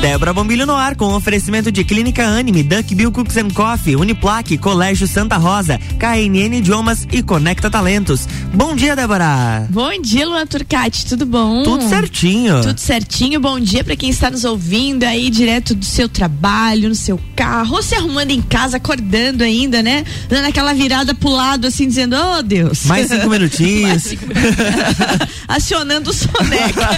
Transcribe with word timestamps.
Débora 0.00 0.32
Bombilho 0.32 0.64
no 0.64 0.76
ar 0.76 0.94
com 0.94 1.12
oferecimento 1.12 1.72
de 1.72 1.82
Clínica 1.82 2.24
Anime, 2.24 2.62
Duck 2.62 2.94
Bill 2.94 3.10
Cooks 3.10 3.36
and 3.36 3.50
Coffee, 3.50 3.96
Uniplaque, 3.96 4.56
Colégio 4.56 5.08
Santa 5.08 5.36
Rosa, 5.36 5.76
KNN 5.98 6.58
Idiomas 6.58 7.04
e 7.10 7.20
Conecta 7.20 7.68
Talentos. 7.68 8.28
Bom 8.54 8.76
dia, 8.76 8.94
Débora. 8.94 9.66
Bom 9.68 10.00
dia, 10.00 10.24
Luan 10.24 10.46
Turcati, 10.46 11.04
tudo 11.04 11.26
bom? 11.26 11.64
Tudo 11.64 11.88
certinho. 11.88 12.62
Tudo 12.62 12.78
certinho. 12.78 13.40
Bom 13.40 13.58
dia 13.58 13.82
para 13.82 13.96
quem 13.96 14.10
está 14.10 14.30
nos 14.30 14.44
ouvindo 14.44 15.02
aí 15.02 15.30
direto 15.30 15.74
do 15.74 15.84
seu 15.84 16.08
trabalho, 16.08 16.88
no 16.88 16.94
seu 16.94 17.20
carro, 17.34 17.74
ou 17.74 17.82
se 17.82 17.96
arrumando 17.96 18.30
em 18.30 18.40
casa, 18.40 18.76
acordando 18.76 19.42
ainda, 19.42 19.82
né? 19.82 20.04
Dando 20.28 20.46
aquela 20.46 20.74
virada 20.74 21.12
pro 21.12 21.28
lado 21.28 21.66
assim, 21.66 21.88
dizendo, 21.88 22.16
oh 22.16 22.40
Deus. 22.40 22.84
Mais 22.84 23.08
cinco 23.08 23.28
minutinhos. 23.28 23.82
Mais 23.82 24.02
cinco 24.04 24.26
minutinhos. 24.26 25.28
Acionando 25.48 26.10
o 26.10 26.14
soneca. 26.14 26.88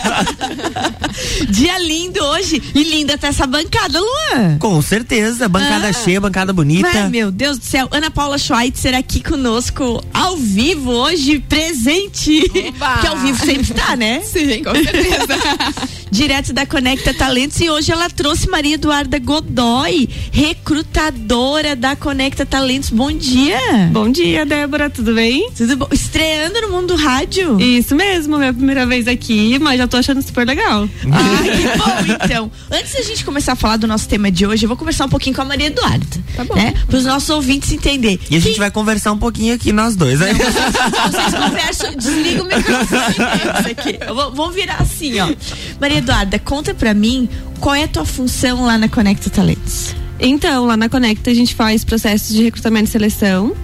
dia 1.48 1.78
lindo 1.78 2.22
hoje. 2.22 2.62
E 2.74 2.89
linda 2.90 3.16
tá 3.16 3.28
essa 3.28 3.46
bancada, 3.46 3.98
Luan. 4.00 4.58
Com 4.58 4.82
certeza, 4.82 5.48
bancada 5.48 5.88
ah. 5.88 5.92
cheia, 5.92 6.20
bancada 6.20 6.52
bonita. 6.52 6.88
Ué, 6.88 7.08
meu 7.08 7.30
Deus 7.30 7.58
do 7.58 7.64
céu, 7.64 7.88
Ana 7.90 8.10
Paula 8.10 8.36
Schweitzer 8.36 8.94
aqui 8.94 9.22
conosco 9.22 10.04
ao 10.12 10.36
vivo 10.36 10.90
hoje, 10.90 11.38
presente. 11.38 12.50
Oba. 12.68 12.98
Que 12.98 13.06
ao 13.06 13.16
vivo 13.18 13.44
sempre 13.44 13.72
tá, 13.72 13.94
né? 13.96 14.20
Sim, 14.22 14.64
com 14.64 14.74
certeza. 14.74 15.38
Direto 16.10 16.52
da 16.52 16.66
Conecta 16.66 17.14
Talentos 17.14 17.60
e 17.60 17.70
hoje 17.70 17.92
ela 17.92 18.10
trouxe 18.10 18.48
Maria 18.48 18.74
Eduarda 18.74 19.18
Godoy, 19.18 20.08
recrutadora 20.32 21.76
da 21.76 21.94
Conecta 21.94 22.44
Talentos. 22.44 22.90
Bom 22.90 23.12
dia. 23.12 23.58
Bom 23.92 24.10
dia, 24.10 24.44
Débora, 24.44 24.90
tudo 24.90 25.14
bem? 25.14 25.50
Tudo 25.56 25.76
bom. 25.76 25.88
Estreando 25.92 26.60
no 26.62 26.70
mundo 26.70 26.88
do 26.88 26.96
rádio? 26.96 27.60
Isso 27.60 27.94
mesmo, 27.94 28.38
minha 28.38 28.52
primeira 28.52 28.84
vez 28.84 29.06
aqui, 29.06 29.56
mas 29.60 29.78
já 29.78 29.86
tô 29.86 29.98
achando 29.98 30.20
super 30.22 30.46
legal. 30.46 30.88
Ah, 31.12 31.42
que 31.42 31.78
bom, 31.78 32.14
então. 32.24 32.50
Antes 32.70 32.92
da 32.94 33.02
gente 33.02 33.24
começar 33.24 33.52
a 33.52 33.56
falar 33.56 33.76
do 33.76 33.86
nosso 33.86 34.08
tema 34.08 34.30
de 34.30 34.46
hoje, 34.46 34.64
eu 34.64 34.68
vou 34.68 34.76
conversar 34.76 35.04
um 35.04 35.08
pouquinho 35.08 35.34
com 35.36 35.42
a 35.42 35.44
Maria 35.44 35.66
Eduarda. 35.66 36.06
Tá 36.34 36.44
bom. 36.44 36.54
Né? 36.54 36.72
Para 36.86 36.96
os 36.96 37.04
nossos 37.04 37.28
ouvintes 37.28 37.70
entenderem. 37.72 38.18
E 38.30 38.36
a 38.36 38.40
gente 38.40 38.58
vai 38.58 38.70
conversar 38.70 39.12
um 39.12 39.18
pouquinho 39.18 39.54
aqui, 39.54 39.72
nós 39.72 39.96
dois. 39.96 40.20
Né? 40.20 40.32
Vocês 40.32 41.34
conversam, 41.34 41.94
desliga 41.96 42.42
o 42.42 42.46
microfone 42.46 43.70
aqui. 43.70 43.98
Vou, 44.14 44.32
vamos 44.32 44.54
virar 44.54 44.76
assim, 44.80 45.20
ó. 45.20 45.28
Maria 45.80 45.99
Eduarda, 46.00 46.38
conta 46.38 46.72
para 46.72 46.94
mim 46.94 47.28
qual 47.60 47.74
é 47.74 47.84
a 47.84 47.88
tua 47.88 48.06
função 48.06 48.64
lá 48.64 48.78
na 48.78 48.88
Conecta 48.88 49.28
Talentos. 49.28 49.94
Então, 50.18 50.64
lá 50.66 50.76
na 50.76 50.88
Conecta 50.88 51.30
a 51.30 51.34
gente 51.34 51.54
faz 51.54 51.84
processos 51.84 52.34
de 52.34 52.42
recrutamento 52.42 52.88
e 52.88 52.92
seleção. 52.92 53.54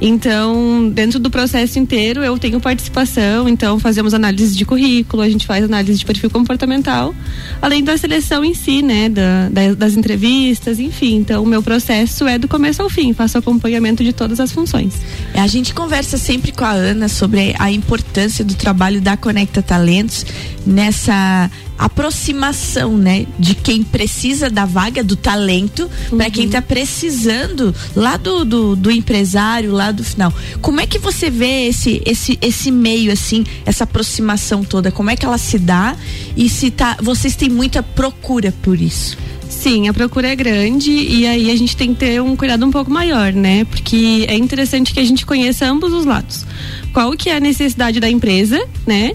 Então, 0.00 0.88
dentro 0.90 1.18
do 1.18 1.28
processo 1.28 1.78
inteiro, 1.78 2.22
eu 2.22 2.38
tenho 2.38 2.60
participação. 2.60 3.48
Então, 3.48 3.80
fazemos 3.80 4.14
análise 4.14 4.56
de 4.56 4.64
currículo, 4.64 5.22
a 5.22 5.28
gente 5.28 5.44
faz 5.46 5.64
análise 5.64 5.98
de 5.98 6.04
perfil 6.04 6.30
comportamental, 6.30 7.14
além 7.60 7.82
da 7.82 7.96
seleção 7.96 8.44
em 8.44 8.54
si, 8.54 8.80
né, 8.80 9.08
da, 9.08 9.48
da, 9.48 9.74
das 9.74 9.94
entrevistas, 9.94 10.78
enfim. 10.78 11.16
Então, 11.16 11.42
o 11.42 11.46
meu 11.46 11.62
processo 11.62 12.26
é 12.28 12.38
do 12.38 12.46
começo 12.46 12.80
ao 12.80 12.88
fim, 12.88 13.12
faço 13.12 13.38
acompanhamento 13.38 14.04
de 14.04 14.12
todas 14.12 14.38
as 14.38 14.52
funções. 14.52 14.94
A 15.34 15.46
gente 15.46 15.74
conversa 15.74 16.16
sempre 16.16 16.52
com 16.52 16.64
a 16.64 16.70
Ana 16.70 17.08
sobre 17.08 17.54
a 17.58 17.70
importância 17.70 18.44
do 18.44 18.54
trabalho 18.54 19.00
da 19.00 19.16
Conecta 19.16 19.62
Talentos 19.62 20.24
nessa 20.64 21.50
aproximação, 21.78 22.98
né, 22.98 23.26
de 23.38 23.54
quem 23.54 23.82
precisa 23.82 24.50
da 24.50 24.64
vaga 24.64 25.04
do 25.04 25.14
talento 25.14 25.88
uhum. 26.10 26.18
para 26.18 26.30
quem 26.30 26.46
está 26.46 26.60
precisando 26.60 27.74
lá 27.94 28.16
do, 28.16 28.44
do, 28.44 28.76
do, 28.76 28.90
empresário, 28.90 29.72
lá 29.72 29.92
do 29.92 30.02
final. 30.02 30.32
Como 30.60 30.80
é 30.80 30.86
que 30.86 30.98
você 30.98 31.30
vê 31.30 31.68
esse 31.68 32.02
esse 32.04 32.38
esse 32.42 32.70
meio 32.70 33.12
assim, 33.12 33.44
essa 33.64 33.84
aproximação 33.84 34.64
toda? 34.64 34.90
Como 34.90 35.10
é 35.10 35.16
que 35.16 35.24
ela 35.24 35.38
se 35.38 35.58
dá 35.58 35.96
e 36.36 36.48
se 36.48 36.70
tá 36.70 36.96
vocês 37.00 37.36
têm 37.36 37.48
muita 37.48 37.82
procura 37.82 38.52
por 38.62 38.80
isso? 38.80 39.16
Sim, 39.48 39.88
a 39.88 39.94
procura 39.94 40.28
é 40.28 40.36
grande 40.36 40.90
e 40.90 41.26
aí 41.26 41.50
a 41.50 41.56
gente 41.56 41.76
tem 41.76 41.92
que 41.94 42.00
ter 42.00 42.22
um 42.22 42.36
cuidado 42.36 42.64
um 42.64 42.70
pouco 42.70 42.90
maior, 42.90 43.32
né? 43.32 43.64
Porque 43.64 44.26
é 44.28 44.36
interessante 44.36 44.92
que 44.92 45.00
a 45.00 45.04
gente 45.04 45.24
conheça 45.24 45.66
ambos 45.66 45.92
os 45.92 46.04
lados. 46.04 46.46
Qual 46.92 47.12
que 47.12 47.30
é 47.30 47.36
a 47.36 47.40
necessidade 47.40 47.98
da 47.98 48.08
empresa, 48.08 48.62
né? 48.86 49.12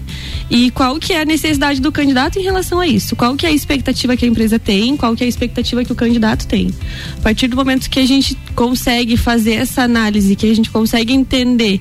E 0.50 0.70
qual 0.70 0.98
que 0.98 1.12
é 1.12 1.22
a 1.22 1.24
necessidade 1.24 1.80
do 1.80 1.90
candidato 1.92 2.38
em 2.38 2.42
relação 2.42 2.80
a 2.80 2.86
isso? 2.86 3.14
Qual 3.14 3.36
que 3.36 3.46
é 3.46 3.48
a 3.48 3.52
expectativa 3.52 4.16
que 4.16 4.24
a 4.24 4.28
empresa 4.28 4.58
tem? 4.58 4.96
Qual 4.96 5.14
que 5.14 5.22
é 5.22 5.26
a 5.26 5.28
expectativa 5.28 5.84
que 5.84 5.92
o 5.92 5.94
candidato 5.94 6.46
tem? 6.46 6.74
A 7.16 7.20
partir 7.20 7.46
do 7.46 7.56
momento 7.56 7.88
que 7.88 8.00
a 8.00 8.06
gente 8.06 8.36
consegue 8.54 9.16
fazer 9.16 9.54
essa 9.54 9.82
análise, 9.82 10.34
que 10.34 10.50
a 10.50 10.54
gente 10.54 10.70
consegue 10.70 11.12
entender 11.12 11.80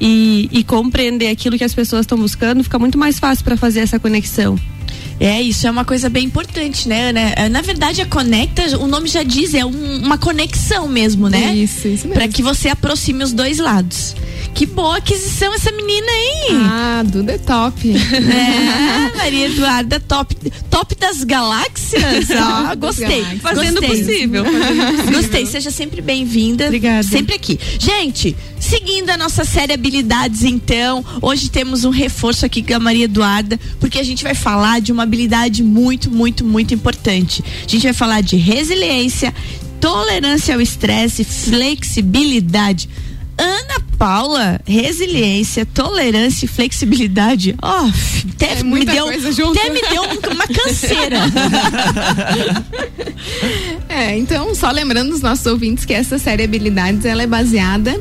e, 0.00 0.48
e 0.50 0.64
compreender 0.64 1.28
aquilo 1.28 1.56
que 1.56 1.64
as 1.64 1.74
pessoas 1.74 2.02
estão 2.02 2.18
buscando, 2.18 2.64
fica 2.64 2.78
muito 2.78 2.98
mais 2.98 3.18
fácil 3.18 3.44
para 3.44 3.56
fazer 3.56 3.80
essa 3.80 3.98
conexão. 3.98 4.58
É, 5.22 5.40
isso 5.40 5.68
é 5.68 5.70
uma 5.70 5.84
coisa 5.84 6.08
bem 6.08 6.24
importante, 6.24 6.88
né, 6.88 7.10
Ana? 7.10 7.20
É, 7.36 7.48
na 7.48 7.60
verdade, 7.62 8.02
a 8.02 8.06
Conecta, 8.06 8.76
o 8.78 8.88
nome 8.88 9.06
já 9.08 9.22
diz, 9.22 9.54
é 9.54 9.64
um, 9.64 9.98
uma 9.98 10.18
conexão 10.18 10.88
mesmo, 10.88 11.28
né? 11.28 11.54
Isso, 11.54 11.86
isso 11.86 12.08
mesmo. 12.08 12.14
Pra 12.14 12.26
que 12.26 12.42
você 12.42 12.68
aproxime 12.68 13.22
os 13.22 13.32
dois 13.32 13.58
lados. 13.58 14.16
Que 14.52 14.66
boa 14.66 14.96
aquisição 14.96 15.54
essa 15.54 15.70
menina 15.70 16.06
aí. 16.10 16.48
Ah, 16.64 17.04
Duda 17.06 17.34
é 17.34 17.38
top. 17.38 17.92
É, 18.32 19.16
Maria 19.16 19.46
Eduarda, 19.46 20.00
top. 20.00 20.36
Top 20.68 20.94
das 20.96 21.22
galáxias. 21.22 22.26
Ó, 22.30 22.74
gostei. 22.76 23.22
Fazendo 23.40 23.80
gostei. 23.80 24.04
possível. 24.04 24.44
Gostei. 25.12 25.46
Seja 25.46 25.70
sempre 25.70 26.00
bem-vinda. 26.00 26.66
Obrigada. 26.66 27.02
Sempre 27.02 27.36
aqui. 27.36 27.58
Gente, 27.78 28.36
seguindo 28.62 29.10
a 29.10 29.16
nossa 29.16 29.44
série 29.44 29.72
Habilidades, 29.72 30.44
então, 30.44 31.04
hoje 31.20 31.50
temos 31.50 31.84
um 31.84 31.90
reforço 31.90 32.46
aqui 32.46 32.62
com 32.62 32.74
a 32.74 32.78
Maria 32.78 33.06
Eduarda, 33.06 33.58
porque 33.80 33.98
a 33.98 34.02
gente 34.04 34.22
vai 34.22 34.34
falar 34.34 34.80
de 34.80 34.92
uma 34.92 35.02
habilidade 35.02 35.62
muito, 35.62 36.08
muito, 36.10 36.44
muito 36.44 36.72
importante. 36.72 37.42
A 37.66 37.68
gente 37.68 37.82
vai 37.82 37.92
falar 37.92 38.22
de 38.22 38.36
resiliência, 38.36 39.34
tolerância 39.80 40.54
ao 40.54 40.60
estresse, 40.60 41.24
flexibilidade. 41.24 42.88
Ana 43.36 43.80
Paula, 43.98 44.60
resiliência, 44.64 45.66
tolerância 45.66 46.44
e 46.44 46.48
flexibilidade. 46.48 47.56
Ó, 47.60 47.84
oh, 47.84 47.90
até, 48.34 48.60
é 48.60 48.62
me 48.62 48.84
deu, 48.84 49.08
até 49.08 49.70
me 49.70 49.80
deu 49.80 50.30
uma 50.30 50.46
canseira. 50.46 51.18
é, 53.88 54.16
então, 54.16 54.54
só 54.54 54.70
lembrando 54.70 55.12
os 55.12 55.20
nossos 55.20 55.46
ouvintes 55.46 55.84
que 55.84 55.94
essa 55.94 56.18
série 56.18 56.44
Habilidades 56.44 57.04
ela 57.04 57.22
é 57.22 57.26
baseada 57.26 58.00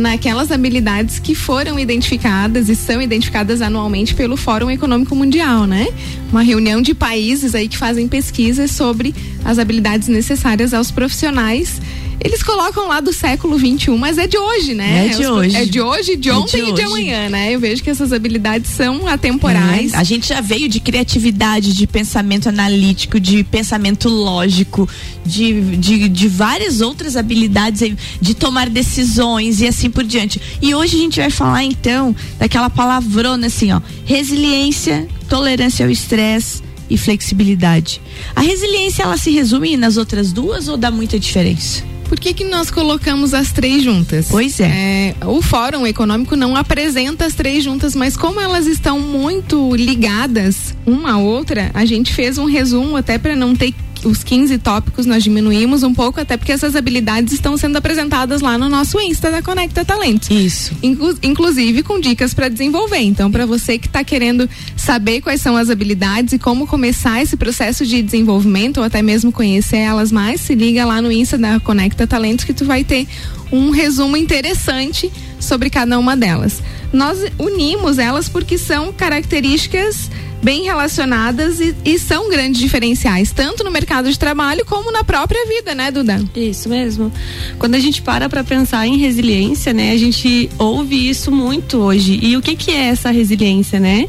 naquelas 0.00 0.50
habilidades 0.50 1.18
que 1.18 1.34
foram 1.34 1.78
identificadas 1.78 2.68
e 2.68 2.74
são 2.74 3.00
identificadas 3.00 3.62
anualmente 3.62 4.14
pelo 4.14 4.36
Fórum 4.36 4.70
Econômico 4.70 5.14
Mundial, 5.14 5.66
né? 5.66 5.88
Uma 6.32 6.42
reunião 6.42 6.82
de 6.82 6.94
países 6.94 7.54
aí 7.54 7.68
que 7.68 7.76
fazem 7.76 8.08
pesquisas 8.08 8.70
sobre 8.70 9.14
as 9.44 9.58
habilidades 9.58 10.08
necessárias 10.08 10.74
aos 10.74 10.90
profissionais 10.90 11.80
eles 12.22 12.42
colocam 12.42 12.86
lá 12.86 13.00
do 13.00 13.12
século 13.12 13.56
21, 13.56 13.96
mas 13.96 14.18
é 14.18 14.26
de 14.26 14.36
hoje, 14.36 14.74
né? 14.74 15.06
É 15.06 15.08
de 15.08 15.26
hoje. 15.26 15.56
É 15.56 15.64
de 15.64 15.80
hoje, 15.80 16.16
de 16.16 16.30
ontem 16.30 16.60
é 16.60 16.64
de 16.64 16.70
e 16.70 16.74
de 16.74 16.82
amanhã, 16.82 17.28
né? 17.30 17.54
Eu 17.54 17.58
vejo 17.58 17.82
que 17.82 17.88
essas 17.88 18.12
habilidades 18.12 18.70
são 18.70 19.08
atemporais. 19.08 19.94
É. 19.94 19.96
A 19.96 20.04
gente 20.04 20.28
já 20.28 20.42
veio 20.42 20.68
de 20.68 20.80
criatividade, 20.80 21.72
de 21.72 21.86
pensamento 21.86 22.48
analítico, 22.48 23.18
de 23.18 23.42
pensamento 23.42 24.10
lógico, 24.10 24.86
de, 25.24 25.76
de, 25.76 26.08
de 26.10 26.28
várias 26.28 26.82
outras 26.82 27.16
habilidades 27.16 27.96
de 28.20 28.34
tomar 28.34 28.68
decisões 28.68 29.60
e 29.60 29.66
assim 29.66 29.88
por 29.88 30.04
diante. 30.04 30.40
E 30.60 30.74
hoje 30.74 30.96
a 30.96 31.00
gente 31.00 31.20
vai 31.20 31.30
falar 31.30 31.64
então 31.64 32.14
daquela 32.38 32.68
palavrona 32.68 33.46
assim, 33.46 33.72
ó, 33.72 33.80
resiliência, 34.04 35.08
tolerância 35.26 35.86
ao 35.86 35.90
estresse 35.90 36.62
e 36.90 36.98
flexibilidade. 36.98 38.00
A 38.36 38.42
resiliência 38.42 39.04
ela 39.04 39.16
se 39.16 39.30
resume 39.30 39.76
nas 39.78 39.96
outras 39.96 40.32
duas 40.32 40.68
ou 40.68 40.76
dá 40.76 40.90
muita 40.90 41.18
diferença? 41.18 41.89
Por 42.10 42.18
que, 42.18 42.34
que 42.34 42.42
nós 42.42 42.72
colocamos 42.72 43.32
as 43.32 43.52
três 43.52 43.84
juntas? 43.84 44.26
Pois 44.28 44.58
é. 44.58 45.14
é. 45.20 45.26
O 45.26 45.40
Fórum 45.40 45.86
Econômico 45.86 46.34
não 46.34 46.56
apresenta 46.56 47.24
as 47.24 47.34
três 47.34 47.62
juntas, 47.62 47.94
mas 47.94 48.16
como 48.16 48.40
elas 48.40 48.66
estão 48.66 48.98
muito 48.98 49.76
ligadas 49.76 50.74
uma 50.84 51.12
à 51.12 51.18
outra, 51.18 51.70
a 51.72 51.84
gente 51.84 52.12
fez 52.12 52.36
um 52.36 52.46
resumo 52.46 52.96
até 52.96 53.16
para 53.16 53.36
não 53.36 53.54
ter 53.54 53.72
os 54.04 54.22
15 54.22 54.58
tópicos 54.58 55.06
nós 55.06 55.22
diminuímos 55.22 55.82
um 55.82 55.94
pouco, 55.94 56.20
até 56.20 56.36
porque 56.36 56.52
essas 56.52 56.76
habilidades 56.76 57.32
estão 57.32 57.56
sendo 57.56 57.76
apresentadas 57.76 58.40
lá 58.40 58.56
no 58.56 58.68
nosso 58.68 59.00
Insta 59.00 59.30
da 59.30 59.42
Conecta 59.42 59.84
Talentos. 59.84 60.30
Isso. 60.30 60.72
Inclu 60.82 61.16
inclusive 61.22 61.82
com 61.82 62.00
dicas 62.00 62.34
para 62.34 62.48
desenvolver. 62.48 63.00
Então, 63.00 63.30
para 63.30 63.46
você 63.46 63.78
que 63.78 63.86
está 63.86 64.02
querendo 64.04 64.48
saber 64.76 65.20
quais 65.20 65.40
são 65.40 65.56
as 65.56 65.70
habilidades 65.70 66.32
e 66.32 66.38
como 66.38 66.66
começar 66.66 67.22
esse 67.22 67.36
processo 67.36 67.84
de 67.86 68.02
desenvolvimento, 68.02 68.78
ou 68.78 68.84
até 68.84 69.02
mesmo 69.02 69.32
conhecer 69.32 69.78
elas 69.78 70.12
mais, 70.12 70.40
se 70.40 70.54
liga 70.54 70.84
lá 70.84 71.00
no 71.00 71.10
Insta 71.10 71.36
da 71.36 71.60
Conecta 71.60 72.06
Talentos 72.06 72.44
que 72.44 72.52
tu 72.52 72.64
vai 72.64 72.84
ter 72.84 73.06
um 73.52 73.70
resumo 73.70 74.16
interessante 74.16 75.10
sobre 75.38 75.70
cada 75.70 75.98
uma 75.98 76.16
delas. 76.16 76.62
Nós 76.92 77.18
unimos 77.38 77.98
elas 77.98 78.28
porque 78.28 78.58
são 78.58 78.92
características 78.92 80.10
bem 80.42 80.64
relacionadas 80.64 81.60
e, 81.60 81.74
e, 81.84 81.98
são 81.98 82.30
grandes 82.30 82.60
diferenciais, 82.60 83.30
tanto 83.30 83.62
no 83.62 83.70
mercado 83.70 84.10
de 84.10 84.18
trabalho 84.18 84.64
como 84.64 84.90
na 84.90 85.04
própria 85.04 85.46
vida, 85.46 85.74
né, 85.74 85.90
Duda? 85.90 86.22
Isso 86.34 86.68
mesmo. 86.68 87.12
Quando 87.58 87.74
a 87.74 87.78
gente 87.78 88.00
para 88.00 88.28
para 88.28 88.42
pensar 88.42 88.86
em 88.86 88.96
resiliência, 88.96 89.72
né, 89.72 89.92
a 89.92 89.98
gente 89.98 90.48
ouve 90.58 91.08
isso 91.08 91.30
muito 91.30 91.78
hoje. 91.78 92.18
E 92.22 92.36
o 92.36 92.42
que 92.42 92.56
que 92.56 92.70
é 92.70 92.88
essa 92.88 93.10
resiliência, 93.10 93.78
né? 93.78 94.08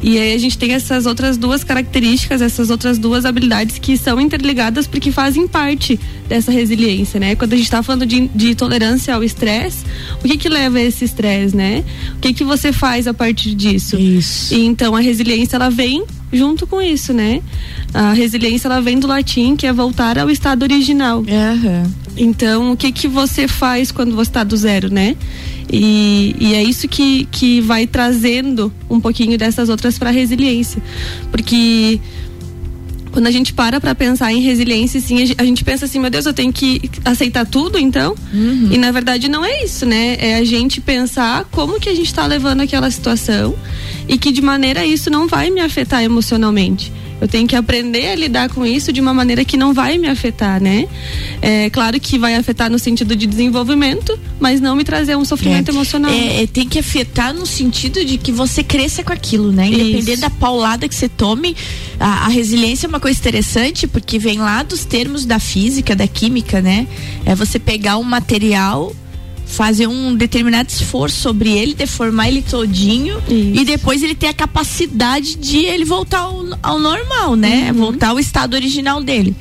E 0.00 0.18
aí 0.18 0.34
a 0.34 0.38
gente 0.38 0.56
tem 0.56 0.72
essas 0.72 1.06
outras 1.06 1.36
duas 1.36 1.64
características, 1.64 2.40
essas 2.40 2.70
outras 2.70 2.98
duas 2.98 3.24
habilidades 3.24 3.78
que 3.78 3.96
são 3.96 4.20
interligadas 4.20 4.86
porque 4.86 5.10
fazem 5.10 5.48
parte 5.48 5.98
dessa 6.28 6.50
resiliência, 6.50 7.20
né? 7.20 7.34
Quando 7.34 7.52
a 7.52 7.56
gente 7.56 7.66
está 7.66 7.82
falando 7.82 8.06
de, 8.06 8.28
de, 8.28 8.54
tolerância 8.54 8.81
ao 9.10 9.22
estresse, 9.22 9.84
o 10.22 10.28
que 10.28 10.36
que 10.36 10.48
leva 10.48 10.78
a 10.78 10.82
esse 10.82 11.04
estresse, 11.04 11.56
né? 11.56 11.84
O 12.16 12.20
que 12.20 12.32
que 12.32 12.44
você 12.44 12.72
faz 12.72 13.06
a 13.06 13.14
partir 13.14 13.54
disso? 13.54 13.98
Isso. 13.98 14.54
E 14.54 14.64
então 14.64 14.94
a 14.94 15.00
resiliência 15.00 15.56
ela 15.56 15.70
vem 15.70 16.04
junto 16.32 16.66
com 16.66 16.80
isso, 16.80 17.12
né? 17.12 17.42
A 17.92 18.12
resiliência 18.12 18.68
ela 18.68 18.80
vem 18.80 18.98
do 18.98 19.06
latim, 19.06 19.54
que 19.54 19.66
é 19.66 19.72
voltar 19.72 20.18
ao 20.18 20.30
estado 20.30 20.62
original. 20.62 21.18
Uhum. 21.18 21.92
Então, 22.16 22.72
o 22.72 22.76
que 22.76 22.90
que 22.90 23.06
você 23.08 23.46
faz 23.46 23.90
quando 23.90 24.14
você 24.14 24.30
está 24.30 24.44
do 24.44 24.56
zero, 24.56 24.92
né? 24.92 25.16
E, 25.70 26.34
e, 26.38 26.54
é 26.54 26.62
isso 26.62 26.86
que, 26.86 27.26
que 27.30 27.60
vai 27.60 27.86
trazendo 27.86 28.72
um 28.90 29.00
pouquinho 29.00 29.38
dessas 29.38 29.68
outras 29.68 29.98
para 29.98 30.10
resiliência. 30.10 30.82
Porque 31.30 31.98
quando 33.12 33.26
a 33.26 33.30
gente 33.30 33.52
para 33.52 33.80
para 33.80 33.94
pensar 33.94 34.32
em 34.32 34.40
resiliência, 34.40 35.00
sim, 35.00 35.34
a 35.36 35.44
gente 35.44 35.62
pensa 35.62 35.84
assim, 35.84 36.00
meu 36.00 36.10
Deus, 36.10 36.26
eu 36.26 36.32
tenho 36.32 36.52
que 36.52 36.90
aceitar 37.04 37.46
tudo, 37.46 37.78
então? 37.78 38.14
Uhum. 38.32 38.70
E 38.72 38.78
na 38.78 38.90
verdade 38.90 39.28
não 39.28 39.44
é 39.44 39.62
isso, 39.64 39.84
né? 39.84 40.16
É 40.18 40.36
a 40.36 40.44
gente 40.44 40.80
pensar 40.80 41.44
como 41.50 41.78
que 41.78 41.88
a 41.88 41.94
gente 41.94 42.06
está 42.06 42.26
levando 42.26 42.62
aquela 42.62 42.90
situação 42.90 43.54
e 44.08 44.18
que 44.18 44.32
de 44.32 44.40
maneira 44.40 44.84
isso 44.84 45.10
não 45.10 45.28
vai 45.28 45.50
me 45.50 45.60
afetar 45.60 46.02
emocionalmente. 46.02 46.92
Eu 47.22 47.28
tenho 47.28 47.46
que 47.46 47.54
aprender 47.54 48.08
a 48.08 48.16
lidar 48.16 48.48
com 48.48 48.66
isso 48.66 48.92
de 48.92 49.00
uma 49.00 49.14
maneira 49.14 49.44
que 49.44 49.56
não 49.56 49.72
vai 49.72 49.96
me 49.96 50.08
afetar, 50.08 50.60
né? 50.60 50.88
É 51.40 51.70
claro 51.70 52.00
que 52.00 52.18
vai 52.18 52.34
afetar 52.34 52.68
no 52.68 52.80
sentido 52.80 53.14
de 53.14 53.28
desenvolvimento, 53.28 54.18
mas 54.40 54.60
não 54.60 54.74
me 54.74 54.82
trazer 54.82 55.14
um 55.16 55.24
sofrimento 55.24 55.70
é. 55.70 55.72
emocional. 55.72 56.10
É, 56.10 56.48
tem 56.48 56.68
que 56.68 56.80
afetar 56.80 57.32
no 57.32 57.46
sentido 57.46 58.04
de 58.04 58.18
que 58.18 58.32
você 58.32 58.64
cresça 58.64 59.04
com 59.04 59.12
aquilo, 59.12 59.52
né? 59.52 59.68
Independente 59.68 60.16
da 60.16 60.30
paulada 60.30 60.88
que 60.88 60.94
você 60.96 61.08
tome, 61.08 61.54
a, 62.00 62.26
a, 62.26 62.28
resiliência 62.28 62.86
é 62.86 62.88
uma 62.88 62.98
coisa 62.98 63.20
interessante 63.20 63.86
porque 63.86 64.18
vem 64.18 64.38
lá 64.38 64.64
dos 64.64 64.84
termos 64.84 65.24
da 65.24 65.38
física, 65.38 65.94
da 65.94 66.08
química, 66.08 66.60
né? 66.60 66.88
É 67.24 67.36
você 67.36 67.60
pegar 67.60 67.98
um 67.98 68.02
material 68.02 68.92
fazer 69.52 69.86
um 69.86 70.14
determinado 70.14 70.70
esforço 70.70 71.20
sobre 71.20 71.50
ele, 71.50 71.74
deformar 71.74 72.28
ele 72.28 72.42
todinho 72.42 73.18
Isso. 73.28 73.60
e 73.60 73.64
depois 73.64 74.02
ele 74.02 74.14
ter 74.14 74.28
a 74.28 74.34
capacidade 74.34 75.36
de 75.36 75.58
ele 75.58 75.84
voltar 75.84 76.20
ao, 76.20 76.42
ao 76.62 76.78
normal, 76.78 77.36
né? 77.36 77.70
Uhum. 77.70 77.78
Voltar 77.78 78.08
ao 78.08 78.18
estado 78.18 78.54
original 78.54 79.02
dele. 79.02 79.36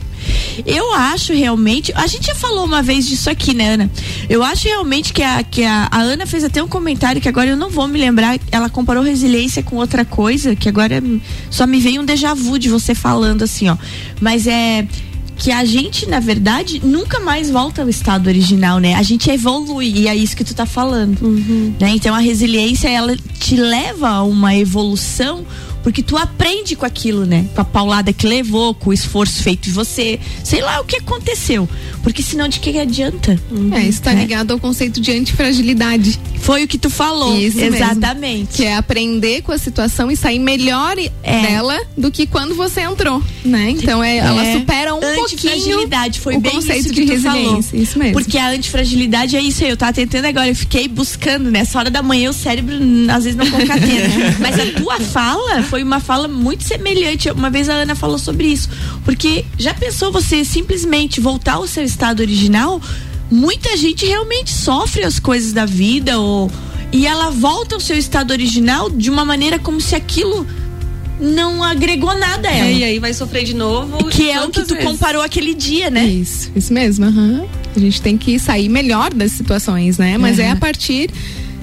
Eu 0.65 0.93
acho 0.93 1.33
realmente. 1.33 1.91
A 1.95 2.05
gente 2.07 2.27
já 2.27 2.35
falou 2.35 2.65
uma 2.65 2.81
vez 2.81 3.07
disso 3.07 3.29
aqui, 3.29 3.53
né, 3.53 3.73
Ana? 3.73 3.91
Eu 4.29 4.43
acho 4.43 4.67
realmente 4.67 5.13
que 5.13 5.23
a, 5.23 5.41
que 5.43 5.63
a, 5.63 5.87
a 5.89 5.99
Ana 6.01 6.25
fez 6.25 6.43
até 6.43 6.61
um 6.61 6.67
comentário 6.67 7.21
que 7.21 7.29
agora 7.29 7.49
eu 7.49 7.57
não 7.57 7.69
vou 7.69 7.87
me 7.87 7.97
lembrar. 7.97 8.37
Ela 8.51 8.69
comparou 8.69 9.03
resiliência 9.03 9.63
com 9.63 9.77
outra 9.77 10.03
coisa, 10.03 10.55
que 10.55 10.67
agora 10.67 11.01
só 11.49 11.65
me 11.65 11.79
veio 11.79 12.01
um 12.01 12.05
déjà 12.05 12.33
vu 12.33 12.59
de 12.59 12.69
você 12.69 12.93
falando 12.93 13.43
assim, 13.43 13.69
ó. 13.69 13.77
Mas 14.19 14.45
é 14.45 14.85
que 15.41 15.51
a 15.51 15.65
gente, 15.65 16.07
na 16.07 16.19
verdade, 16.19 16.79
nunca 16.83 17.19
mais 17.19 17.49
volta 17.49 17.81
ao 17.81 17.89
estado 17.89 18.27
original, 18.27 18.77
né? 18.77 18.93
A 18.93 19.01
gente 19.01 19.27
evolui 19.27 19.91
e 19.91 20.07
é 20.07 20.15
isso 20.15 20.37
que 20.37 20.43
tu 20.43 20.53
tá 20.53 20.67
falando, 20.67 21.19
uhum. 21.19 21.73
né? 21.79 21.89
Então 21.95 22.13
a 22.13 22.19
resiliência 22.19 22.87
ela 22.87 23.17
te 23.39 23.55
leva 23.55 24.07
a 24.07 24.23
uma 24.23 24.55
evolução 24.55 25.43
porque 25.83 26.03
tu 26.03 26.17
aprende 26.17 26.75
com 26.75 26.85
aquilo, 26.85 27.25
né? 27.25 27.45
Com 27.55 27.61
a 27.61 27.65
paulada 27.65 28.13
que 28.13 28.27
levou, 28.27 28.73
com 28.73 28.89
o 28.89 28.93
esforço 28.93 29.41
feito 29.41 29.63
de 29.63 29.71
você. 29.71 30.19
Sei 30.43 30.61
lá 30.61 30.79
o 30.79 30.85
que 30.85 30.97
aconteceu. 30.97 31.67
Porque 32.03 32.21
senão 32.21 32.47
de 32.47 32.59
que 32.59 32.77
adianta? 32.79 33.39
Uhum. 33.51 33.73
É, 33.73 33.83
isso 33.83 34.01
tá 34.01 34.11
é. 34.11 34.15
ligado 34.15 34.51
ao 34.51 34.59
conceito 34.59 34.99
de 34.99 35.11
antifragilidade. 35.11 36.19
Foi 36.39 36.63
o 36.63 36.67
que 36.67 36.77
tu 36.77 36.89
falou. 36.89 37.37
Isso 37.37 37.59
Exatamente. 37.59 38.39
Mesmo. 38.39 38.53
Que 38.53 38.65
é 38.65 38.75
aprender 38.75 39.41
com 39.43 39.51
a 39.51 39.57
situação 39.57 40.09
e 40.09 40.15
sair 40.15 40.39
melhor 40.39 40.97
é. 41.23 41.41
dela 41.41 41.79
do 41.95 42.11
que 42.11 42.25
quando 42.25 42.55
você 42.55 42.81
entrou, 42.81 43.21
né? 43.45 43.69
Então 43.71 44.03
é, 44.03 44.17
ela 44.17 44.45
é. 44.45 44.57
supera 44.57 44.93
um 44.95 44.99
pouquinho 44.99 45.87
foi 46.19 46.35
o 46.35 46.39
bem 46.39 46.53
conceito 46.53 46.85
isso 46.85 46.93
de 46.93 47.03
resiliência. 47.05 47.77
Isso 47.77 47.99
mesmo. 47.99 48.13
Porque 48.13 48.37
a 48.37 48.49
antifragilidade 48.49 49.35
é 49.35 49.41
isso 49.41 49.63
aí. 49.63 49.69
Eu 49.69 49.77
tava 49.77 49.93
tentando 49.93 50.25
agora, 50.25 50.47
eu 50.47 50.55
fiquei 50.55 50.87
buscando 50.87 51.51
nessa 51.51 51.77
hora 51.77 51.89
da 51.89 52.01
manhã 52.01 52.29
o 52.29 52.33
cérebro 52.33 52.75
às 53.11 53.23
vezes 53.23 53.35
não 53.35 53.49
concatena. 53.49 54.09
Mas 54.39 54.59
a 54.59 54.79
tua 54.79 54.99
fala 54.99 55.63
foi 55.71 55.83
uma 55.83 56.01
fala 56.01 56.27
muito 56.27 56.65
semelhante. 56.65 57.31
Uma 57.31 57.49
vez 57.49 57.69
a 57.69 57.73
Ana 57.73 57.95
falou 57.95 58.19
sobre 58.19 58.47
isso. 58.47 58.69
Porque 59.05 59.45
já 59.57 59.73
pensou 59.73 60.11
você 60.11 60.43
simplesmente 60.43 61.21
voltar 61.21 61.53
ao 61.53 61.65
seu 61.65 61.85
estado 61.85 62.19
original? 62.19 62.81
Muita 63.31 63.77
gente 63.77 64.05
realmente 64.05 64.51
sofre 64.51 65.05
as 65.05 65.17
coisas 65.17 65.53
da 65.53 65.65
vida 65.65 66.19
ou 66.19 66.51
e 66.91 67.07
ela 67.07 67.29
volta 67.29 67.75
ao 67.75 67.79
seu 67.79 67.97
estado 67.97 68.31
original 68.31 68.89
de 68.89 69.09
uma 69.09 69.23
maneira 69.23 69.57
como 69.57 69.79
se 69.79 69.95
aquilo 69.95 70.45
não 71.17 71.63
agregou 71.63 72.13
nada 72.19 72.49
a 72.49 72.51
ela. 72.51 72.67
É, 72.67 72.73
e 72.73 72.83
aí 72.83 72.99
vai 72.99 73.13
sofrer 73.13 73.45
de 73.45 73.55
novo. 73.55 74.09
Que 74.09 74.29
é 74.29 74.43
o 74.43 74.49
que 74.49 74.61
tu 74.63 74.75
vezes? 74.75 74.83
comparou 74.83 75.21
aquele 75.21 75.53
dia, 75.53 75.89
né? 75.89 76.03
Isso, 76.03 76.51
isso 76.53 76.73
mesmo. 76.73 77.05
Uhum. 77.05 77.47
A 77.73 77.79
gente 77.79 78.01
tem 78.01 78.17
que 78.17 78.37
sair 78.37 78.67
melhor 78.67 79.13
das 79.13 79.31
situações, 79.31 79.97
né? 79.97 80.17
Mas 80.17 80.37
uhum. 80.37 80.43
é 80.43 80.51
a 80.51 80.55
partir 80.57 81.09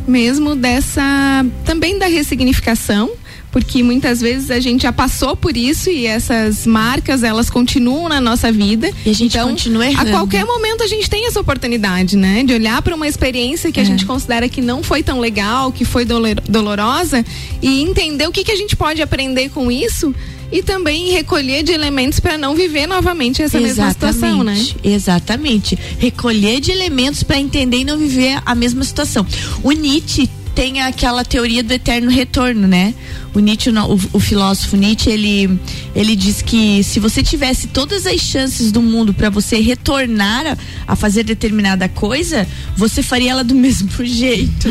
mesmo 0.06 0.56
dessa 0.56 1.44
também 1.66 1.98
da 1.98 2.06
ressignificação 2.06 3.10
porque 3.50 3.82
muitas 3.82 4.20
vezes 4.20 4.50
a 4.50 4.60
gente 4.60 4.82
já 4.82 4.92
passou 4.92 5.36
por 5.36 5.56
isso 5.56 5.90
e 5.90 6.06
essas 6.06 6.66
marcas 6.66 7.22
elas 7.22 7.48
continuam 7.48 8.08
na 8.08 8.20
nossa 8.20 8.52
vida. 8.52 8.90
E 9.04 9.10
a 9.10 9.14
gente 9.14 9.36
então, 9.36 9.50
continua 9.50 9.86
errando. 9.86 10.10
A 10.10 10.12
qualquer 10.12 10.44
momento 10.44 10.82
a 10.82 10.86
gente 10.86 11.08
tem 11.08 11.26
essa 11.26 11.40
oportunidade, 11.40 12.16
né? 12.16 12.44
De 12.44 12.54
olhar 12.54 12.80
para 12.82 12.94
uma 12.94 13.08
experiência 13.08 13.72
que 13.72 13.80
é. 13.80 13.82
a 13.82 13.86
gente 13.86 14.04
considera 14.04 14.48
que 14.48 14.60
não 14.60 14.82
foi 14.82 15.02
tão 15.02 15.18
legal, 15.20 15.72
que 15.72 15.84
foi 15.84 16.04
dolorosa 16.04 17.24
e 17.62 17.82
entender 17.82 18.26
o 18.26 18.32
que, 18.32 18.44
que 18.44 18.52
a 18.52 18.56
gente 18.56 18.76
pode 18.76 19.00
aprender 19.00 19.48
com 19.50 19.70
isso 19.70 20.14
e 20.50 20.62
também 20.62 21.10
recolher 21.10 21.62
de 21.62 21.72
elementos 21.72 22.20
para 22.20 22.38
não 22.38 22.54
viver 22.54 22.86
novamente 22.86 23.42
essa 23.42 23.58
Exatamente. 23.58 23.76
mesma 23.76 23.92
situação, 23.92 24.44
né? 24.44 24.66
Exatamente. 24.82 25.78
Recolher 25.98 26.60
de 26.60 26.70
elementos 26.70 27.22
para 27.22 27.38
entender 27.38 27.78
e 27.78 27.84
não 27.84 27.98
viver 27.98 28.40
a 28.44 28.54
mesma 28.54 28.82
situação. 28.82 29.26
O 29.62 29.72
Nietzsche 29.72 30.28
tem 30.58 30.80
aquela 30.80 31.24
teoria 31.24 31.62
do 31.62 31.72
eterno 31.72 32.10
retorno, 32.10 32.66
né? 32.66 32.92
O 33.32 33.38
Nietzsche, 33.38 33.70
o, 33.70 34.00
o, 34.12 34.18
filósofo 34.18 34.76
Nietzsche, 34.76 35.08
ele, 35.08 35.56
ele 35.94 36.16
diz 36.16 36.42
que 36.42 36.82
se 36.82 36.98
você 36.98 37.22
tivesse 37.22 37.68
todas 37.68 38.08
as 38.08 38.20
chances 38.20 38.72
do 38.72 38.82
mundo 38.82 39.14
para 39.14 39.30
você 39.30 39.60
retornar 39.60 40.44
a, 40.48 40.92
a, 40.92 40.96
fazer 40.96 41.22
determinada 41.22 41.88
coisa, 41.88 42.44
você 42.76 43.04
faria 43.04 43.30
ela 43.30 43.44
do 43.44 43.54
mesmo 43.56 43.88
jeito. 44.04 44.68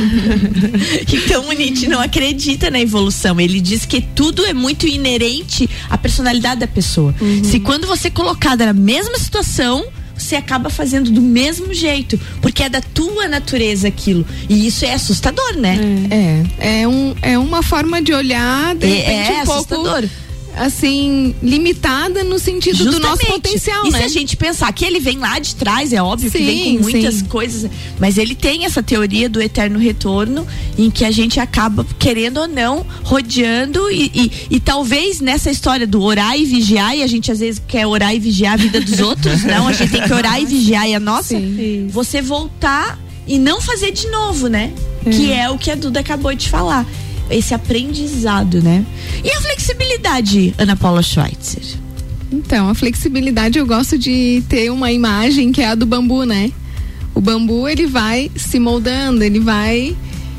então 1.08 1.48
o 1.48 1.54
Nietzsche 1.54 1.88
não 1.88 2.02
acredita 2.02 2.70
na 2.70 2.82
evolução. 2.82 3.40
Ele 3.40 3.62
diz 3.62 3.86
que 3.86 4.02
tudo 4.02 4.46
é 4.46 4.52
muito 4.52 4.86
inerente 4.86 5.70
à 5.90 5.98
personalidade 5.98 6.60
da 6.60 6.68
pessoa. 6.68 7.16
Uhum. 7.22 7.46
Se 7.46 7.62
quando 7.62 7.88
você 7.88 8.10
é 8.10 8.12
colocada 8.12 8.66
na 8.66 8.74
mesma 8.74 9.18
situação, 9.18 9.88
você 10.18 10.36
acaba 10.36 10.70
fazendo 10.70 11.12
do 11.12 11.22
mesmo 11.22 11.74
jeito, 11.74 12.20
porque 12.42 12.64
é 12.64 12.70
da 12.70 12.82
tua 12.82 13.28
natureza 13.28 13.88
aquilo. 13.88 14.26
E 14.50 14.68
isso 14.68 14.86
é 14.86 14.94
assustador, 14.94 15.58
né? 15.58 15.78
É, 16.10 16.78
é, 16.80 16.82
é 16.82 16.88
um, 16.88 17.16
é 17.22 17.38
uma 17.38 17.62
forma 17.62 18.02
de 18.02 18.14
olhar, 18.14 18.76
de 18.76 18.86
é, 18.86 18.90
repente, 18.90 19.32
é, 19.32 19.42
um 19.42 19.46
pouco 19.46 19.52
assustador 19.52 20.10
assim, 20.58 21.36
limitada 21.42 22.24
no 22.24 22.40
sentido 22.40 22.78
Justamente. 22.78 23.02
do 23.02 23.08
nosso 23.08 23.26
potencial, 23.26 23.86
e 23.86 23.92
né? 23.92 24.00
se 24.00 24.04
a 24.06 24.08
gente 24.08 24.36
pensar 24.36 24.72
que 24.74 24.84
ele 24.84 25.00
vem 25.00 25.18
lá 25.18 25.40
de 25.40 25.56
trás, 25.56 25.94
é 25.94 26.02
óbvio 26.02 26.32
sim, 26.32 26.38
que 26.38 26.46
vem 26.46 26.78
com 26.78 26.84
muitas 26.84 27.16
sim. 27.16 27.26
coisas, 27.26 27.70
mas 28.00 28.18
ele 28.18 28.36
tem 28.36 28.66
essa 28.66 28.82
teoria 28.82 29.30
do 29.30 29.42
eterno 29.42 29.80
retorno, 29.80 30.46
em 30.78 30.90
que 30.90 31.06
a 31.06 31.12
gente 31.12 31.40
acaba, 31.40 31.86
querendo 31.98 32.40
ou 32.40 32.48
não, 32.48 32.86
rodeando 33.04 33.90
e, 33.92 34.12
e, 34.14 34.32
e 34.56 34.60
talvez 34.60 35.22
nessa 35.22 35.52
história 35.52 35.86
do 35.86 36.02
orar 36.02 36.38
e 36.38 36.46
vigiar, 36.46 36.96
e 36.96 37.04
a 37.04 37.08
gente 37.08 37.32
às 37.32 37.40
vezes 37.40 37.62
quer 37.68 37.86
orar 37.86 38.16
e 38.16 38.20
vigiar 38.20 38.54
a 38.54 38.58
vida 38.58 38.82
dos 38.82 39.00
outros, 39.00 39.44
não, 39.46 39.68
a 39.68 39.74
gente 39.74 39.92
tem 39.92 40.04
que 40.04 40.14
orar 40.14 40.42
e 40.42 40.46
vigiar 40.46 40.88
e 40.88 40.96
a 40.96 41.00
nossa, 41.00 41.38
sim. 41.38 41.88
você 41.90 42.22
voltar 42.22 43.00
e 43.28 43.38
não 43.38 43.62
fazer 43.62 43.92
de 43.92 44.08
novo, 44.08 44.48
né? 44.48 44.72
É. 45.06 45.10
Que 45.10 45.32
é 45.32 45.50
o 45.50 45.58
que 45.58 45.70
a 45.70 45.76
Duda 45.76 46.00
acabou 46.00 46.34
de 46.34 46.50
falar 46.50 46.86
esse 47.30 47.54
aprendizado, 47.54 48.62
né? 48.62 48.86
E 49.24 49.30
a 49.32 49.42
flexibilidade, 49.42 50.54
Ana 50.58 50.76
Paula 50.76 51.02
Schweitzer? 51.02 51.64
Então, 52.32 52.70
a 52.70 52.76
flexibilidade 52.76 53.58
eu 53.58 53.66
gosto 53.66 53.98
de 53.98 54.44
ter 54.50 54.70
uma 54.70 54.92
imagem 54.92 55.52
que 55.52 55.62
é 55.62 55.70
a 55.70 55.76
do 55.76 55.86
bambu, 55.86 56.24
né? 56.24 56.52
O 57.14 57.22
bambu 57.22 57.68
ele 57.68 57.88
vai 57.88 58.30
se 58.36 58.60
moldando, 58.60 59.24
ele 59.24 59.40
vai 59.40 59.96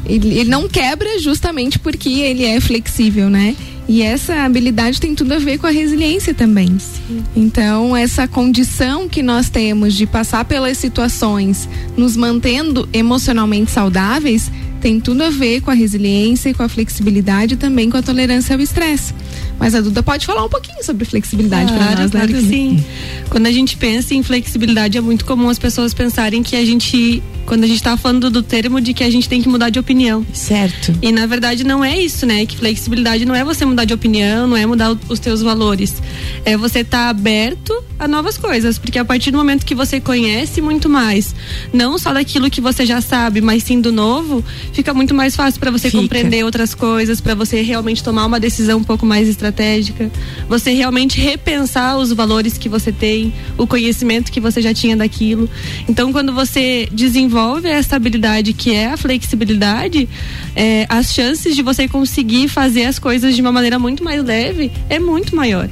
ele, 0.07 0.39
ele 0.39 0.51
não 0.51 0.69
quebra 0.69 1.19
justamente 1.19 1.79
porque 1.79 2.09
ele 2.09 2.45
é 2.45 2.61
flexível, 2.61 3.29
né? 3.29 3.57
E 3.89 4.03
essa 4.03 4.45
habilidade 4.45 5.01
tem 5.01 5.15
tudo 5.15 5.33
a 5.33 5.39
ver 5.39 5.59
com 5.59 5.67
a 5.67 5.71
resiliência 5.71 6.35
também. 6.35 6.79
Sim. 6.79 7.25
Então, 7.35 7.97
essa 7.97 8.29
condição 8.29 9.09
que 9.09 9.23
nós 9.23 9.49
temos 9.49 9.95
de 9.95 10.07
passar 10.07 10.45
pelas 10.45 10.77
situações, 10.77 11.67
nos 11.97 12.15
mantendo 12.15 12.87
emocionalmente 12.93 13.71
saudáveis, 13.71 14.51
tem 14.81 15.01
tudo 15.01 15.23
a 15.23 15.31
ver 15.31 15.61
com 15.61 15.71
a 15.71 15.75
resiliência, 15.75 16.55
com 16.55 16.63
a 16.63 16.69
flexibilidade 16.69 17.55
e 17.55 17.57
também 17.57 17.91
com 17.91 17.97
a 17.97 18.03
tolerância 18.03 18.55
ao 18.55 18.61
estresse. 18.61 19.15
Mas 19.59 19.75
a 19.75 19.81
Duda 19.81 20.03
pode 20.03 20.25
falar 20.25 20.45
um 20.45 20.49
pouquinho 20.49 20.83
sobre 20.85 21.05
flexibilidade 21.05 21.73
claro, 21.73 21.85
para 21.85 22.03
nós, 22.03 22.13
né? 22.13 22.27
Claro, 22.27 22.41
sim. 22.47 22.85
Quando 23.29 23.47
a 23.47 23.53
gente 23.53 23.77
pensa 23.77 24.15
em 24.15 24.23
flexibilidade, 24.23 24.97
é 24.97 25.01
muito 25.01 25.25
comum 25.25 25.49
as 25.49 25.59
pessoas 25.59 25.93
pensarem 25.93 26.43
que 26.43 26.55
a 26.55 26.65
gente, 26.65 27.23
quando 27.45 27.65
a 27.65 27.67
gente 27.67 27.77
está 27.77 27.97
falando 27.97 28.31
do 28.31 28.43
termo 28.43 28.81
de 28.81 28.95
que 28.95 29.03
a 29.03 29.11
gente 29.11 29.29
tem 29.29 29.43
que 29.43 29.49
mudar 29.49 29.71
de 29.71 29.79
opinião. 29.79 30.25
Certo. 30.33 30.97
E 31.03 31.11
na 31.11 31.27
verdade 31.27 31.65
não 31.65 31.85
é 31.85 31.99
isso, 31.99 32.25
né? 32.25 32.47
Que 32.47 32.57
flexibilidade 32.57 33.25
não 33.25 33.35
é 33.35 33.45
você 33.45 33.65
mudar 33.65 33.85
de 33.85 33.93
opinião, 33.93 34.47
não 34.47 34.57
é 34.57 34.65
mudar 34.65 34.97
os 35.09 35.19
teus 35.19 35.43
valores. 35.43 36.01
É 36.45 36.57
você 36.57 36.81
estar 36.81 37.05
tá 37.05 37.09
aberto 37.09 37.73
a 37.99 38.07
novas 38.07 38.39
coisas, 38.39 38.79
porque 38.79 38.99
a 38.99 39.05
partir 39.05 39.33
do 39.33 39.39
momento 39.39 39.67
que 39.67 39.75
você 39.75 40.01
conhece 40.01 40.61
muito 40.61 40.89
mais, 40.89 41.35
não 41.73 41.99
só 41.99 42.13
daquilo 42.13 42.49
que 42.49 42.61
você 42.61 42.87
já 42.87 43.01
sabe, 43.01 43.41
mas 43.41 43.65
sim 43.65 43.81
do 43.81 43.91
novo, 43.91 44.45
fica 44.73 44.95
muito 44.95 45.15
mais 45.15 45.35
fácil 45.35 45.61
para 45.61 45.71
você 45.71 45.91
fica. 45.91 46.03
compreender 46.03 46.45
outras 46.45 46.75
coisas, 46.75 47.21
para 47.21 47.35
você 47.35 47.63
realmente 47.63 48.03
tomar 48.03 48.27
uma 48.27 48.41
decisão 48.41 48.79
um 48.79 48.85
pouco 48.85 49.05
mais 49.05 49.29
estratégica 49.29 50.11
você 50.49 50.73
realmente 50.73 51.21
repensar 51.21 51.97
os 51.97 52.13
valores 52.13 52.57
que 52.59 52.69
você 52.69 52.93
tem, 52.93 53.33
o 53.57 53.67
conhecimento 53.67 54.31
que 54.31 54.41
você 54.41 54.61
já 54.61 54.73
tinha 54.73 54.97
daquilo. 54.97 55.49
Então, 55.89 56.13
quando 56.13 56.33
você 56.33 56.89
desenvolve 56.93 57.69
essa 57.69 57.97
habilidade 57.97 58.53
que 58.53 58.75
é 58.75 58.87
a 58.87 58.97
flexibilidade, 58.97 60.09
é, 60.55 60.87
as 60.89 61.13
chances 61.13 61.55
de 61.55 61.63
você 61.63 61.89
conseguir 61.89 62.49
fazer 62.49 62.85
as 62.85 62.99
coisas 62.99 63.35
de 63.35 63.41
uma 63.41 63.53
maneira 63.53 63.79
muito 63.79 64.03
mais 64.03 64.23
leve 64.25 64.71
é 64.89 64.99
muito 64.99 65.35
maior, 65.35 65.69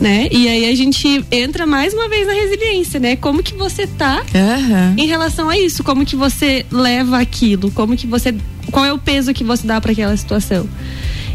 né? 0.00 0.28
E 0.30 0.48
aí 0.48 0.70
a 0.70 0.74
gente 0.74 1.24
entra 1.30 1.66
mais 1.66 1.92
uma 1.94 2.08
vez 2.08 2.26
na 2.26 2.34
resiliência, 2.34 3.00
né? 3.00 3.16
Como 3.16 3.42
que 3.42 3.54
você 3.54 3.86
tá 3.86 4.22
uhum. 4.34 4.94
em 4.96 5.06
relação 5.06 5.48
a 5.48 5.58
isso? 5.58 5.82
Como 5.82 6.04
que 6.04 6.16
você 6.16 6.64
leva 6.70 7.18
aquilo? 7.18 7.70
Como 7.70 7.96
que 7.96 8.06
você 8.06 8.32
qual 8.70 8.84
é 8.84 8.92
o 8.92 8.98
peso 8.98 9.32
que 9.32 9.44
você 9.44 9.66
dá 9.66 9.80
para 9.80 9.92
aquela 9.92 10.16
situação? 10.16 10.68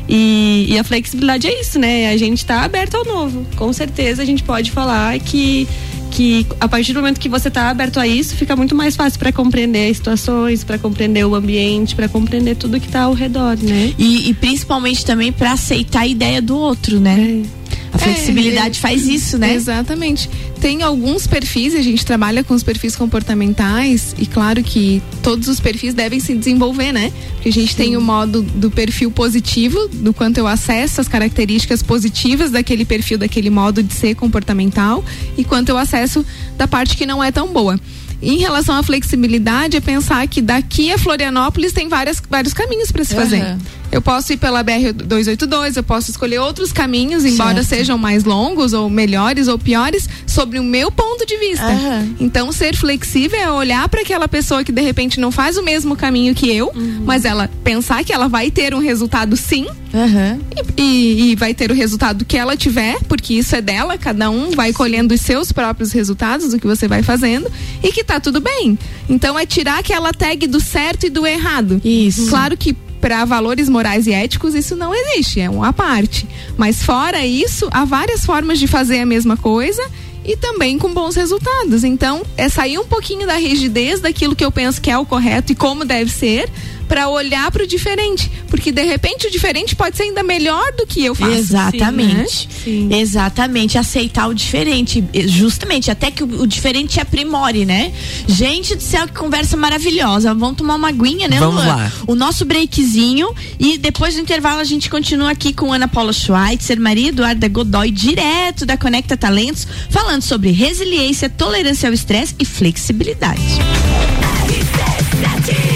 E, 0.08 0.68
e, 0.70 0.78
a 0.78 0.84
flexibilidade 0.84 1.48
é 1.48 1.62
isso, 1.62 1.80
né? 1.80 2.10
A 2.10 2.18
gente 2.18 2.40
está 2.40 2.64
aberto 2.64 2.96
ao 2.96 3.06
novo. 3.06 3.46
Com 3.56 3.72
certeza 3.72 4.22
a 4.22 4.26
gente 4.26 4.44
pode 4.44 4.70
falar 4.70 5.18
que 5.20 5.68
que 6.14 6.46
a 6.60 6.68
partir 6.68 6.94
do 6.94 7.00
momento 7.00 7.20
que 7.20 7.28
você 7.28 7.48
está 7.48 7.72
aberto 7.72 8.00
a 8.00 8.06
isso, 8.06 8.36
fica 8.36 8.56
muito 8.56 8.76
mais 8.76 8.96
fácil 8.96 9.18
para 9.18 9.32
compreender 9.32 9.90
as 9.90 9.98
situações, 9.98 10.64
para 10.64 10.78
compreender 10.78 11.26
o 11.26 11.34
ambiente, 11.34 11.96
para 11.96 12.08
compreender 12.08 12.56
tudo 12.56 12.80
que 12.80 12.86
está 12.86 13.04
ao 13.04 13.14
redor, 13.14 13.58
né? 13.58 13.94
E, 13.98 14.30
e 14.30 14.34
principalmente 14.36 15.04
também 15.04 15.32
para 15.32 15.54
aceitar 15.54 16.02
a 16.02 16.08
ideia 16.08 16.40
do 16.40 16.56
outro, 16.56 17.00
né? 17.00 17.42
É. 17.44 17.64
A 17.94 17.98
flexibilidade 17.98 18.80
é, 18.80 18.82
faz 18.82 19.08
isso, 19.08 19.38
né? 19.38 19.54
Exatamente. 19.54 20.30
Tem 20.60 20.82
alguns 20.82 21.28
perfis, 21.28 21.76
a 21.76 21.82
gente 21.82 22.04
trabalha 22.04 22.44
com 22.44 22.54
os 22.54 22.64
perfis 22.64 22.96
comportamentais 22.96 24.16
e 24.18 24.26
claro 24.26 24.64
que 24.64 25.02
todos 25.22 25.48
os 25.48 25.60
perfis 25.60 25.94
devem 25.94 26.20
se 26.20 26.34
desenvolver, 26.34 26.92
né? 26.92 27.14
Porque 27.36 27.50
a 27.50 27.52
gente 27.52 27.72
Sim. 27.72 27.78
tem 27.78 27.98
o 27.98 28.02
modo 28.02 28.42
do 28.42 28.72
perfil 28.72 29.12
positivo, 29.12 29.88
do 29.90 30.14
quanto 30.14 30.40
eu 30.40 30.48
acesso 30.48 31.02
as 31.02 31.08
características 31.08 31.84
positivas 31.84 32.50
daquele 32.50 32.84
perfil, 32.84 33.18
daquele 33.18 33.50
modo 33.50 33.84
de 33.84 33.94
ser 33.94 34.16
comportamental 34.16 35.04
e 35.38 35.44
quanto 35.44 35.70
eu 35.70 35.78
acesso 35.78 36.26
da 36.58 36.68
parte 36.68 36.98
que 36.98 37.06
não 37.06 37.24
é 37.24 37.32
tão 37.32 37.54
boa. 37.54 37.80
Em 38.22 38.38
relação 38.38 38.74
à 38.76 38.82
flexibilidade, 38.82 39.76
é 39.76 39.82
pensar 39.82 40.26
que 40.28 40.42
daqui 40.42 40.92
a 40.94 40.98
Florianópolis 40.98 41.74
tem 41.74 41.90
várias, 41.90 42.24
vários 42.30 42.54
caminhos 42.54 42.90
para 42.90 43.04
se 43.04 43.14
fazer. 43.14 43.44
Uhum. 43.44 43.58
Eu 43.94 44.02
posso 44.02 44.34
ir 44.34 44.38
pela 44.38 44.64
BR-282, 44.64 45.78
eu 45.78 45.84
posso 45.84 46.10
escolher 46.10 46.40
outros 46.40 46.74
caminhos, 46.74 47.24
embora 47.24 47.64
certo. 47.64 47.68
sejam 47.68 47.96
mais 47.96 48.24
longos 48.24 48.74
ou 48.74 48.90
melhores 48.90 49.48
ou 49.48 49.60
piores, 49.60 50.10
sobre 50.26 50.58
o 50.58 50.64
meu 50.64 50.92
ponto 50.92 51.28
de 51.28 51.38
vista. 51.38 51.68
Uhum. 51.68 52.16
Então, 52.20 52.52
ser 52.52 52.76
flexível 52.76 53.40
é 53.40 53.52
olhar 53.52 53.88
para 53.88 54.02
aquela 54.02 54.28
pessoa 54.28 54.64
que 54.64 54.72
de 54.72 54.82
repente 54.82 55.20
não 55.20 55.32
faz 55.32 55.58
o 55.58 55.64
mesmo 55.64 55.96
caminho 55.96 56.34
que 56.34 56.50
eu, 56.50 56.72
uhum. 56.74 57.04
mas 57.06 57.24
ela 57.24 57.48
pensar 57.64 58.04
que 58.04 58.12
ela 58.12 58.28
vai 58.28 58.50
ter 58.50 58.74
um 58.74 58.80
resultado 58.80 59.38
sim. 59.38 59.68
Uhum. 59.94 60.42
E, 60.76 60.82
e, 60.82 61.32
e, 61.32 61.36
vai 61.36 61.54
ter 61.54 61.70
o 61.70 61.76
resultado 61.76 62.26
que 62.26 62.36
ela 62.36 62.58
tiver, 62.58 62.98
porque 63.08 63.36
isso 63.36 63.56
é 63.56 63.62
dela, 63.62 63.96
cada 63.96 64.28
um 64.32 64.50
vai 64.50 64.74
colhendo 64.74 65.14
os 65.14 65.22
seus 65.22 65.52
próprios 65.52 65.92
resultados 65.92 66.50
do 66.50 66.60
que 66.60 66.66
você 66.66 66.88
vai 66.88 67.04
fazendo 67.04 67.48
e 67.84 67.92
que 67.92 68.04
tá 68.04 68.20
tudo 68.20 68.42
bem. 68.42 68.76
Então 69.08 69.38
é 69.38 69.46
tirar 69.46 69.78
aquela 69.78 70.12
tag 70.12 70.48
do 70.48 70.60
certo 70.60 71.06
e 71.06 71.12
do 71.12 71.28
errado. 71.28 71.80
Isso. 71.86 72.28
Claro 72.28 72.58
que 72.58 72.76
para 73.04 73.26
valores 73.26 73.68
morais 73.68 74.08
e 74.08 74.14
éticos, 74.14 74.56
isso 74.56 74.78
não 74.78 74.96
existe, 74.96 75.42
é 75.42 75.50
uma 75.50 75.74
parte. 75.74 76.26
Mas 76.56 76.82
fora 76.82 77.26
isso, 77.26 77.68
há 77.70 77.84
várias 77.84 78.26
formas 78.26 78.58
de 78.58 78.66
fazer 78.66 79.00
a 79.00 79.06
mesma 79.06 79.36
coisa 79.36 79.86
e 80.24 80.38
também 80.38 80.80
com 80.80 80.94
bons 80.94 81.14
resultados. 81.14 81.84
Então, 81.84 82.24
é 82.38 82.48
sair 82.48 82.80
um 82.80 82.86
pouquinho 82.86 83.28
da 83.28 83.36
rigidez 83.36 84.00
daquilo 84.00 84.34
que 84.34 84.46
eu 84.46 84.50
penso 84.50 84.80
que 84.80 84.90
é 84.90 84.98
o 84.98 85.06
correto 85.06 85.52
e 85.52 85.56
como 85.56 85.84
deve 85.84 86.10
ser, 86.10 86.50
para 86.94 87.10
olhar 87.10 87.50
para 87.50 87.64
o 87.64 87.68
diferente, 87.68 88.32
porque 88.48 88.72
de 88.72 88.84
repente 88.84 89.26
o 89.26 89.32
diferente 89.32 89.76
pode 89.76 89.98
ser 89.98 90.04
ainda 90.04 90.22
melhor 90.22 90.64
do 90.78 90.86
que 90.86 91.04
eu 91.04 91.16
faço. 91.16 91.32
Exatamente. 91.32 92.48
Sim, 92.64 92.86
né? 92.86 92.98
Sim. 92.98 93.02
Exatamente, 93.02 93.80
aceitar 93.80 94.28
o 94.28 94.34
diferente, 94.36 95.04
justamente 95.26 95.90
até 95.90 96.12
que 96.12 96.24
o, 96.24 96.44
o, 96.44 96.46
diferente 96.46 97.00
aprimore, 97.00 97.66
né? 97.66 97.92
Gente 98.28 98.76
do 98.76 98.84
céu, 98.84 99.08
que 99.08 99.14
conversa 99.16 99.58
maravilhosa. 99.58 100.36
Vamos 100.36 100.56
tomar 100.56 100.76
uma 100.76 100.90
aguinha, 100.90 101.28
né, 101.28 101.40
Vamos 101.40 101.64
Luan? 101.64 101.66
lá. 101.66 101.92
O 102.06 102.14
nosso 102.14 102.46
breakzinho 102.46 103.34
e 103.60 103.80
depois 103.80 104.14
do 104.14 104.22
intervalo 104.22 104.60
a 104.60 104.64
gente 104.64 104.88
continua 104.88 105.32
aqui 105.32 105.52
com 105.52 105.74
Ana 105.74 105.88
Paula 105.88 106.14
Schweitzer, 106.14 106.80
Maria 106.80 107.10
Eduarda 107.10 107.48
Godoy, 107.48 107.90
direto 107.90 108.68
da 108.68 108.78
Conecta 108.78 109.18
Talentos, 109.18 109.68
falando 109.90 110.22
sobre 110.22 110.52
resiliência, 110.52 111.28
tolerância 111.28 111.90
ao 111.90 111.94
estresse 111.94 112.36
e 112.40 112.46
flexibilidade. 112.46 113.42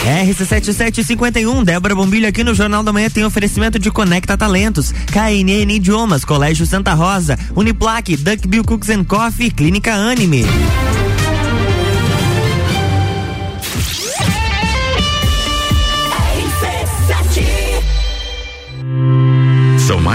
RC7751, 0.08 1.66
Débora 1.66 1.94
Bombilho 1.94 2.30
aqui 2.30 2.42
no 2.42 2.56
Jornal 2.56 2.82
da 2.82 2.94
Manhã 2.94 3.10
tem 3.10 3.26
oferecimento 3.26 3.78
de 3.78 3.92
Conecta 3.92 4.38
Talentos, 4.38 4.92
KNN 4.92 5.70
Idiomas, 5.70 6.24
Colégio 6.24 6.66
Santa 6.66 6.94
Rosa, 6.94 7.38
Uniplaque, 7.54 8.16
Duckbill 8.16 8.64
Cooks 8.64 8.90
and 8.90 9.04
Coffee, 9.04 9.52
Clínica 9.52 9.94
Anime. 9.94 10.46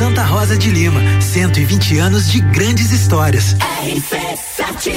Santa 0.00 0.24
Rosa 0.24 0.56
de 0.56 0.70
Lima, 0.70 0.98
120 1.20 1.98
anos 1.98 2.32
de 2.32 2.40
grandes 2.40 2.90
histórias. 2.90 3.54
RC7 3.84 4.94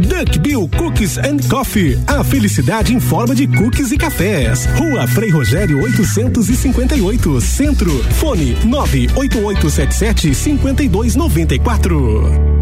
Duck 0.00 0.38
Bill 0.40 0.68
Cookies 0.76 1.16
and 1.16 1.36
Coffee. 1.48 1.96
A 2.08 2.24
felicidade 2.24 2.92
em 2.92 2.98
forma 2.98 3.32
de 3.32 3.46
cookies 3.46 3.92
e 3.92 3.96
cafés. 3.96 4.66
Rua 4.76 5.06
Frei 5.06 5.30
Rogério 5.30 5.80
858, 5.80 7.40
Centro. 7.40 8.04
Fone 8.14 8.56
98877 8.64 10.34
5294. 10.34 12.59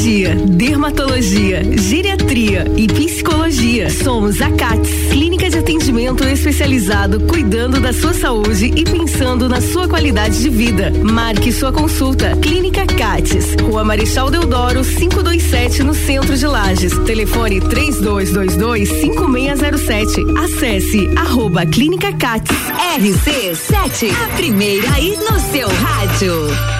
Odontologia, 0.00 0.34
dermatologia, 0.34 1.78
geriatria 1.78 2.64
e 2.74 2.86
psicologia. 2.86 3.90
Somos 3.90 4.40
a 4.40 4.50
CATS, 4.50 4.88
clínica 5.10 5.50
de 5.50 5.58
atendimento 5.58 6.24
especializado 6.24 7.20
cuidando 7.20 7.78
da 7.78 7.92
sua 7.92 8.14
saúde 8.14 8.72
e 8.74 8.82
pensando 8.82 9.46
na 9.46 9.60
sua 9.60 9.86
qualidade 9.86 10.40
de 10.40 10.48
vida. 10.48 10.90
Marque 11.04 11.52
sua 11.52 11.70
consulta. 11.70 12.34
Clínica 12.38 12.86
CATS, 12.86 13.56
Rua 13.60 13.84
Marechal 13.84 14.30
Deodoro, 14.30 14.82
527 14.82 15.82
no 15.82 15.92
centro 15.92 16.34
de 16.34 16.46
Lages. 16.46 16.96
Telefone 17.00 17.60
3222 17.60 18.88
5607. 18.88 20.24
Acesse 20.38 21.10
arroba 21.14 21.66
Clínica 21.66 22.10
CATS. 22.14 22.50
RC7, 22.96 24.10
a 24.24 24.28
primeira 24.34 24.94
aí 24.94 25.14
no 25.30 25.38
seu 25.52 25.68
rádio. 25.68 26.79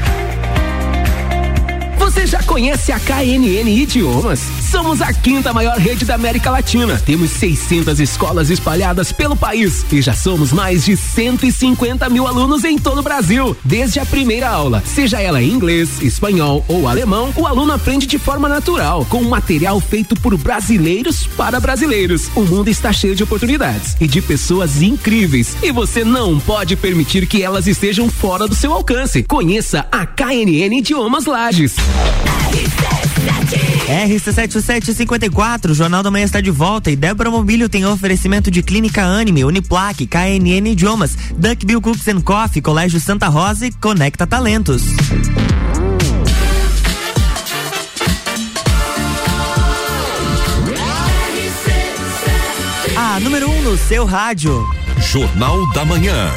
Você 2.11 2.27
já 2.27 2.43
conhece 2.43 2.91
a 2.91 2.99
KNN 2.99 3.69
Idiomas? 3.69 4.51
Somos 4.71 5.01
a 5.01 5.11
quinta 5.11 5.51
maior 5.51 5.77
rede 5.77 6.05
da 6.05 6.15
América 6.15 6.49
Latina. 6.49 6.97
Temos 7.05 7.31
600 7.31 7.99
escolas 7.99 8.49
espalhadas 8.49 9.11
pelo 9.11 9.35
país 9.35 9.85
e 9.91 10.01
já 10.01 10.13
somos 10.13 10.53
mais 10.53 10.85
de 10.85 10.95
150 10.95 12.07
mil 12.07 12.25
alunos 12.25 12.63
em 12.63 12.77
todo 12.77 12.99
o 12.99 13.03
Brasil. 13.03 13.55
Desde 13.65 13.99
a 13.99 14.05
primeira 14.05 14.47
aula, 14.47 14.81
seja 14.85 15.19
ela 15.19 15.43
em 15.43 15.49
inglês, 15.49 16.01
espanhol 16.01 16.63
ou 16.69 16.87
alemão, 16.87 17.33
o 17.35 17.45
aluno 17.45 17.73
aprende 17.73 18.07
de 18.07 18.17
forma 18.17 18.47
natural, 18.47 19.05
com 19.09 19.21
material 19.23 19.77
feito 19.81 20.15
por 20.15 20.37
brasileiros 20.37 21.27
para 21.35 21.59
brasileiros. 21.59 22.29
O 22.33 22.43
mundo 22.43 22.69
está 22.69 22.93
cheio 22.93 23.13
de 23.13 23.23
oportunidades 23.23 23.97
e 23.99 24.07
de 24.07 24.21
pessoas 24.21 24.81
incríveis 24.81 25.57
e 25.61 25.69
você 25.69 26.05
não 26.05 26.39
pode 26.39 26.77
permitir 26.77 27.27
que 27.27 27.43
elas 27.43 27.67
estejam 27.67 28.09
fora 28.09 28.47
do 28.47 28.55
seu 28.55 28.71
alcance. 28.71 29.21
Conheça 29.23 29.85
a 29.91 30.05
KNN 30.05 30.77
Idiomas 30.77 31.25
Lages. 31.25 31.75
RC7754, 33.91 35.73
Jornal 35.73 36.01
da 36.01 36.09
Manhã 36.09 36.23
está 36.23 36.39
de 36.39 36.49
volta 36.49 36.89
e 36.89 36.95
Débora 36.95 37.29
Mobílio 37.29 37.67
tem 37.67 37.85
oferecimento 37.85 38.49
de 38.49 38.63
Clínica 38.63 39.03
Anime, 39.03 39.43
Uniplaque, 39.43 40.07
KNN 40.07 40.71
Idiomas, 40.71 41.17
Duckbill 41.35 41.81
Cooks 41.81 42.07
and 42.07 42.21
Coffee, 42.21 42.61
Colégio 42.61 43.01
Santa 43.01 43.27
Rosa 43.27 43.67
e 43.67 43.71
Conecta 43.73 44.25
Talentos. 44.25 44.83
A 52.95 53.19
número 53.19 53.49
1 53.49 53.57
um 53.57 53.61
no 53.63 53.77
seu 53.77 54.05
rádio. 54.05 54.65
Jornal 55.01 55.69
da 55.73 55.83
Manhã. 55.83 56.31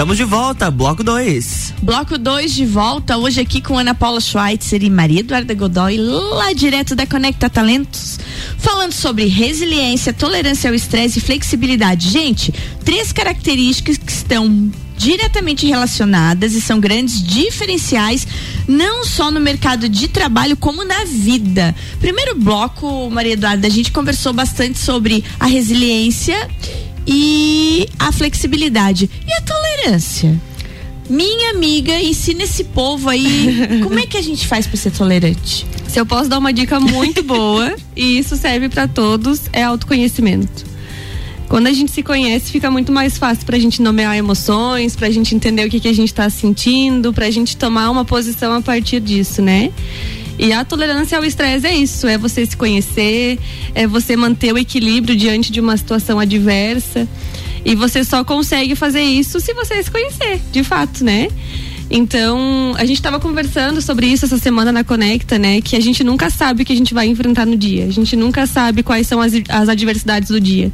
Estamos 0.00 0.16
de 0.16 0.24
volta, 0.24 0.70
bloco 0.70 1.04
2. 1.04 1.74
Bloco 1.82 2.16
2 2.16 2.54
de 2.54 2.64
volta, 2.64 3.18
hoje 3.18 3.38
aqui 3.38 3.60
com 3.60 3.76
Ana 3.76 3.94
Paula 3.94 4.18
Schweitzer 4.18 4.82
e 4.82 4.88
Maria 4.88 5.20
Eduarda 5.20 5.52
Godoy, 5.52 5.98
lá 5.98 6.54
direto 6.54 6.94
da 6.94 7.06
Conecta 7.06 7.50
Talentos, 7.50 8.18
falando 8.56 8.92
sobre 8.92 9.26
resiliência, 9.26 10.14
tolerância 10.14 10.70
ao 10.70 10.74
estresse 10.74 11.18
e 11.18 11.20
flexibilidade. 11.20 12.08
Gente, 12.08 12.50
três 12.82 13.12
características 13.12 13.98
que 13.98 14.10
estão 14.10 14.72
diretamente 14.96 15.66
relacionadas 15.66 16.54
e 16.54 16.62
são 16.62 16.80
grandes 16.80 17.22
diferenciais, 17.22 18.26
não 18.66 19.04
só 19.04 19.30
no 19.30 19.38
mercado 19.38 19.86
de 19.86 20.08
trabalho, 20.08 20.56
como 20.56 20.82
na 20.82 21.04
vida. 21.04 21.74
Primeiro 22.00 22.36
bloco, 22.36 23.10
Maria 23.10 23.34
Eduarda, 23.34 23.66
a 23.66 23.70
gente 23.70 23.92
conversou 23.92 24.32
bastante 24.32 24.78
sobre 24.78 25.22
a 25.38 25.44
resiliência 25.44 26.48
e 27.06 27.88
a 27.98 28.12
flexibilidade. 28.12 29.10
E 29.26 29.32
a 29.32 29.40
tolerância? 29.42 30.40
Minha 31.08 31.50
amiga, 31.50 32.00
ensina 32.00 32.44
esse 32.44 32.62
povo 32.64 33.08
aí 33.08 33.80
como 33.82 33.98
é 33.98 34.06
que 34.06 34.16
a 34.16 34.22
gente 34.22 34.46
faz 34.46 34.66
para 34.66 34.76
ser 34.76 34.92
tolerante. 34.92 35.66
Se 35.88 35.98
eu 35.98 36.06
posso 36.06 36.28
dar 36.28 36.38
uma 36.38 36.52
dica 36.52 36.78
muito 36.78 37.22
boa, 37.22 37.74
e 37.96 38.18
isso 38.18 38.36
serve 38.36 38.68
para 38.68 38.86
todos, 38.86 39.42
é 39.52 39.62
autoconhecimento. 39.62 40.70
Quando 41.48 41.66
a 41.66 41.72
gente 41.72 41.90
se 41.90 42.00
conhece, 42.00 42.52
fica 42.52 42.70
muito 42.70 42.92
mais 42.92 43.18
fácil 43.18 43.44
para 43.44 43.56
a 43.56 43.58
gente 43.58 43.82
nomear 43.82 44.16
emoções, 44.16 44.94
para 44.94 45.08
a 45.08 45.10
gente 45.10 45.34
entender 45.34 45.66
o 45.66 45.68
que, 45.68 45.80
que 45.80 45.88
a 45.88 45.92
gente 45.92 46.06
está 46.06 46.30
sentindo, 46.30 47.12
para 47.12 47.26
a 47.26 47.30
gente 47.30 47.56
tomar 47.56 47.90
uma 47.90 48.04
posição 48.04 48.52
a 48.52 48.62
partir 48.62 49.00
disso, 49.00 49.42
né? 49.42 49.72
E 50.42 50.54
a 50.54 50.64
tolerância 50.64 51.18
ao 51.18 51.24
estresse 51.24 51.66
é 51.66 51.76
isso, 51.76 52.06
é 52.06 52.16
você 52.16 52.46
se 52.46 52.56
conhecer, 52.56 53.38
é 53.74 53.86
você 53.86 54.16
manter 54.16 54.54
o 54.54 54.56
equilíbrio 54.56 55.14
diante 55.14 55.52
de 55.52 55.60
uma 55.60 55.76
situação 55.76 56.18
adversa. 56.18 57.06
E 57.62 57.74
você 57.74 58.02
só 58.02 58.24
consegue 58.24 58.74
fazer 58.74 59.02
isso 59.02 59.38
se 59.38 59.52
você 59.52 59.82
se 59.82 59.90
conhecer, 59.90 60.40
de 60.50 60.64
fato, 60.64 61.04
né? 61.04 61.28
Então, 61.90 62.74
a 62.78 62.86
gente 62.86 62.96
estava 62.96 63.20
conversando 63.20 63.82
sobre 63.82 64.06
isso 64.06 64.24
essa 64.24 64.38
semana 64.38 64.72
na 64.72 64.82
Conecta, 64.82 65.38
né? 65.38 65.60
Que 65.60 65.76
a 65.76 65.80
gente 65.80 66.02
nunca 66.02 66.30
sabe 66.30 66.62
o 66.62 66.64
que 66.64 66.72
a 66.72 66.76
gente 66.76 66.94
vai 66.94 67.06
enfrentar 67.06 67.44
no 67.44 67.54
dia. 67.56 67.84
A 67.84 67.90
gente 67.90 68.16
nunca 68.16 68.46
sabe 68.46 68.82
quais 68.82 69.06
são 69.06 69.20
as, 69.20 69.34
as 69.46 69.68
adversidades 69.68 70.30
do 70.30 70.40
dia. 70.40 70.72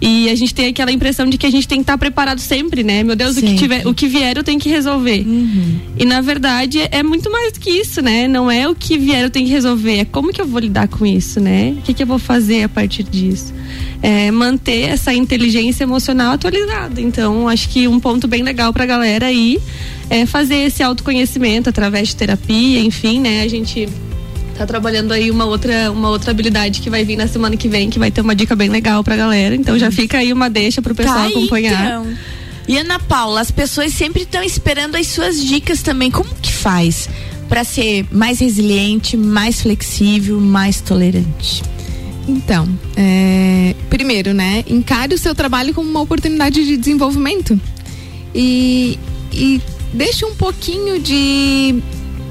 E 0.00 0.30
a 0.30 0.34
gente 0.34 0.54
tem 0.54 0.68
aquela 0.68 0.90
impressão 0.90 1.26
de 1.26 1.36
que 1.36 1.46
a 1.46 1.50
gente 1.50 1.68
tem 1.68 1.78
que 1.78 1.82
estar 1.82 1.98
preparado 1.98 2.40
sempre, 2.40 2.82
né? 2.82 3.02
Meu 3.04 3.14
Deus, 3.14 3.36
o 3.36 3.42
que, 3.42 3.54
tiver, 3.54 3.86
o 3.86 3.92
que 3.92 4.08
vier 4.08 4.36
eu 4.36 4.42
tenho 4.42 4.58
que 4.58 4.68
resolver. 4.68 5.24
Uhum. 5.26 5.78
E 5.98 6.04
na 6.06 6.22
verdade 6.22 6.80
é 6.90 7.02
muito 7.02 7.30
mais 7.30 7.52
do 7.52 7.60
que 7.60 7.70
isso, 7.70 8.00
né? 8.00 8.26
Não 8.26 8.50
é 8.50 8.66
o 8.66 8.74
que 8.74 8.96
vier 8.96 9.22
eu 9.22 9.30
tenho 9.30 9.46
que 9.46 9.52
resolver, 9.52 9.98
é 9.98 10.04
como 10.04 10.32
que 10.32 10.40
eu 10.40 10.46
vou 10.46 10.60
lidar 10.60 10.88
com 10.88 11.04
isso, 11.04 11.38
né? 11.38 11.74
O 11.78 11.82
que, 11.82 11.92
que 11.92 12.02
eu 12.02 12.06
vou 12.06 12.18
fazer 12.18 12.62
a 12.62 12.68
partir 12.68 13.02
disso? 13.02 13.52
É 14.02 14.30
manter 14.30 14.88
essa 14.88 15.12
inteligência 15.12 15.84
emocional 15.84 16.32
atualizada. 16.32 17.00
Então, 17.00 17.46
acho 17.46 17.68
que 17.68 17.86
um 17.86 18.00
ponto 18.00 18.26
bem 18.26 18.42
legal 18.42 18.72
pra 18.72 18.86
galera 18.86 19.26
aí 19.26 19.60
é 20.08 20.24
fazer 20.24 20.56
esse 20.56 20.82
autoconhecimento 20.82 21.68
através 21.68 22.08
de 22.08 22.16
terapia, 22.16 22.80
enfim, 22.80 23.20
né? 23.20 23.42
A 23.42 23.48
gente 23.48 23.86
tá 24.60 24.66
trabalhando 24.66 25.12
aí 25.12 25.30
uma 25.30 25.46
outra, 25.46 25.90
uma 25.90 26.10
outra 26.10 26.32
habilidade 26.32 26.82
que 26.82 26.90
vai 26.90 27.02
vir 27.02 27.16
na 27.16 27.26
semana 27.26 27.56
que 27.56 27.66
vem, 27.66 27.88
que 27.88 27.98
vai 27.98 28.10
ter 28.10 28.20
uma 28.20 28.34
dica 28.34 28.54
bem 28.54 28.68
legal 28.68 29.02
pra 29.02 29.16
galera. 29.16 29.54
Então 29.54 29.78
já 29.78 29.90
fica 29.90 30.18
aí 30.18 30.34
uma 30.34 30.50
deixa 30.50 30.82
pro 30.82 30.94
pessoal 30.94 31.16
Tá 31.16 31.24
aí, 31.24 31.32
acompanhar. 31.32 31.84
então. 31.86 32.06
E 32.68 32.76
Ana 32.76 32.98
Paula, 32.98 33.40
as 33.40 33.50
pessoas 33.50 33.94
sempre 33.94 34.22
estão 34.24 34.42
esperando 34.42 34.96
as 34.96 35.06
suas 35.06 35.42
dicas 35.42 35.80
também. 35.82 36.10
Como 36.10 36.28
que 36.42 36.52
faz 36.52 37.08
para 37.48 37.64
ser 37.64 38.04
mais 38.12 38.38
resiliente, 38.38 39.16
mais 39.16 39.62
flexível, 39.62 40.38
mais 40.38 40.82
tolerante? 40.82 41.62
Então, 42.28 42.68
é, 42.96 43.74
primeiro, 43.88 44.34
né? 44.34 44.62
Encare 44.68 45.14
o 45.14 45.18
seu 45.18 45.34
trabalho 45.34 45.72
como 45.72 45.88
uma 45.88 46.02
oportunidade 46.02 46.62
de 46.66 46.76
desenvolvimento. 46.76 47.58
E, 48.34 48.98
e 49.32 49.58
deixe 49.94 50.22
um 50.26 50.34
pouquinho 50.34 51.00
de 51.00 51.82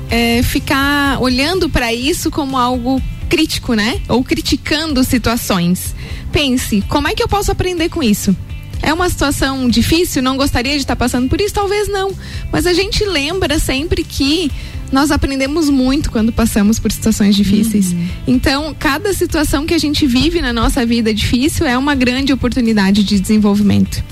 é, 0.10 0.42
ficar 0.44 1.22
olhando 1.22 1.70
para 1.70 1.94
isso 1.94 2.32
como 2.32 2.58
algo 2.58 3.02
crítico, 3.30 3.74
né? 3.74 4.02
Ou 4.08 4.24
criticando 4.24 5.04
situações. 5.04 5.96
Pense, 6.32 6.82
como 6.90 7.08
é 7.08 7.14
que 7.14 7.24
eu 7.24 7.28
posso 7.28 7.52
aprender 7.52 7.90
com 7.90 8.02
isso? 8.02 8.36
É 8.82 8.94
uma 8.94 9.10
situação 9.10 9.70
difícil? 9.70 10.24
Não 10.24 10.38
gostaria 10.38 10.74
de 10.74 10.80
estar 10.80 10.96
passando 10.96 11.30
por 11.30 11.40
isso? 11.40 11.54
Talvez 11.54 11.88
não. 11.88 12.12
Mas 12.52 12.66
a 12.66 12.74
gente 12.74 13.04
lembra 13.04 13.60
sempre 13.60 14.04
que 14.04 14.50
nós 14.92 15.12
aprendemos 15.12 15.70
muito 15.70 16.10
quando 16.10 16.32
passamos 16.32 16.80
por 16.80 16.92
situações 16.92 17.36
difíceis. 17.36 17.94
Então, 18.26 18.76
cada 18.78 19.14
situação 19.14 19.66
que 19.66 19.74
a 19.74 19.78
gente 19.78 20.08
vive 20.08 20.42
na 20.42 20.52
nossa 20.52 20.86
vida 20.86 21.14
difícil 21.14 21.66
é 21.68 21.78
uma 21.78 21.94
grande 21.94 22.34
oportunidade 22.34 23.04
de 23.04 23.20
desenvolvimento. 23.20 24.04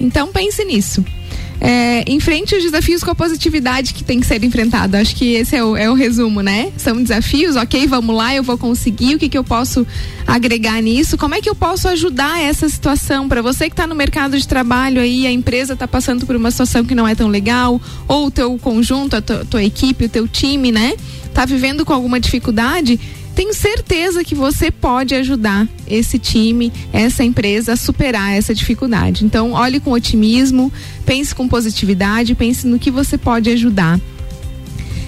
Então, 0.00 0.32
pense 0.32 0.64
nisso. 0.64 1.04
É, 1.60 2.04
enfrente 2.06 2.54
os 2.54 2.62
desafios 2.62 3.02
com 3.02 3.10
a 3.10 3.14
positividade 3.14 3.92
que 3.92 4.04
tem 4.04 4.20
que 4.20 4.26
ser 4.26 4.42
enfrentado. 4.44 4.96
Acho 4.96 5.14
que 5.16 5.34
esse 5.34 5.56
é 5.56 5.64
o, 5.64 5.76
é 5.76 5.90
o 5.90 5.94
resumo, 5.94 6.40
né? 6.40 6.72
São 6.76 7.02
desafios, 7.02 7.56
ok, 7.56 7.86
vamos 7.86 8.14
lá, 8.14 8.34
eu 8.34 8.42
vou 8.42 8.56
conseguir. 8.56 9.16
O 9.16 9.18
que, 9.18 9.28
que 9.28 9.38
eu 9.38 9.44
posso 9.44 9.86
agregar 10.26 10.80
nisso? 10.80 11.16
Como 11.16 11.34
é 11.34 11.40
que 11.40 11.48
eu 11.48 11.54
posso 11.54 11.88
ajudar 11.88 12.40
essa 12.40 12.68
situação? 12.68 13.28
Para 13.28 13.42
você 13.42 13.66
que 13.66 13.72
está 13.72 13.86
no 13.86 13.94
mercado 13.94 14.38
de 14.38 14.46
trabalho 14.46 15.00
aí, 15.00 15.26
a 15.26 15.32
empresa 15.32 15.72
está 15.72 15.88
passando 15.88 16.26
por 16.26 16.36
uma 16.36 16.50
situação 16.50 16.84
que 16.84 16.94
não 16.94 17.06
é 17.06 17.14
tão 17.14 17.28
legal, 17.28 17.80
ou 18.06 18.26
o 18.26 18.30
teu 18.30 18.56
conjunto, 18.58 19.16
a 19.16 19.20
tua, 19.20 19.62
equipe, 19.64 20.04
o 20.04 20.08
teu 20.08 20.28
time, 20.28 20.70
né? 20.70 20.94
Tá 21.34 21.44
vivendo 21.44 21.84
com 21.84 21.92
alguma 21.92 22.20
dificuldade? 22.20 22.98
Tenho 23.38 23.54
certeza 23.54 24.24
que 24.24 24.34
você 24.34 24.68
pode 24.68 25.14
ajudar 25.14 25.68
esse 25.86 26.18
time, 26.18 26.72
essa 26.92 27.22
empresa 27.22 27.74
a 27.74 27.76
superar 27.76 28.36
essa 28.36 28.52
dificuldade. 28.52 29.24
Então, 29.24 29.52
olhe 29.52 29.78
com 29.78 29.92
otimismo, 29.92 30.72
pense 31.06 31.32
com 31.32 31.46
positividade, 31.46 32.34
pense 32.34 32.66
no 32.66 32.80
que 32.80 32.90
você 32.90 33.16
pode 33.16 33.48
ajudar. 33.50 34.00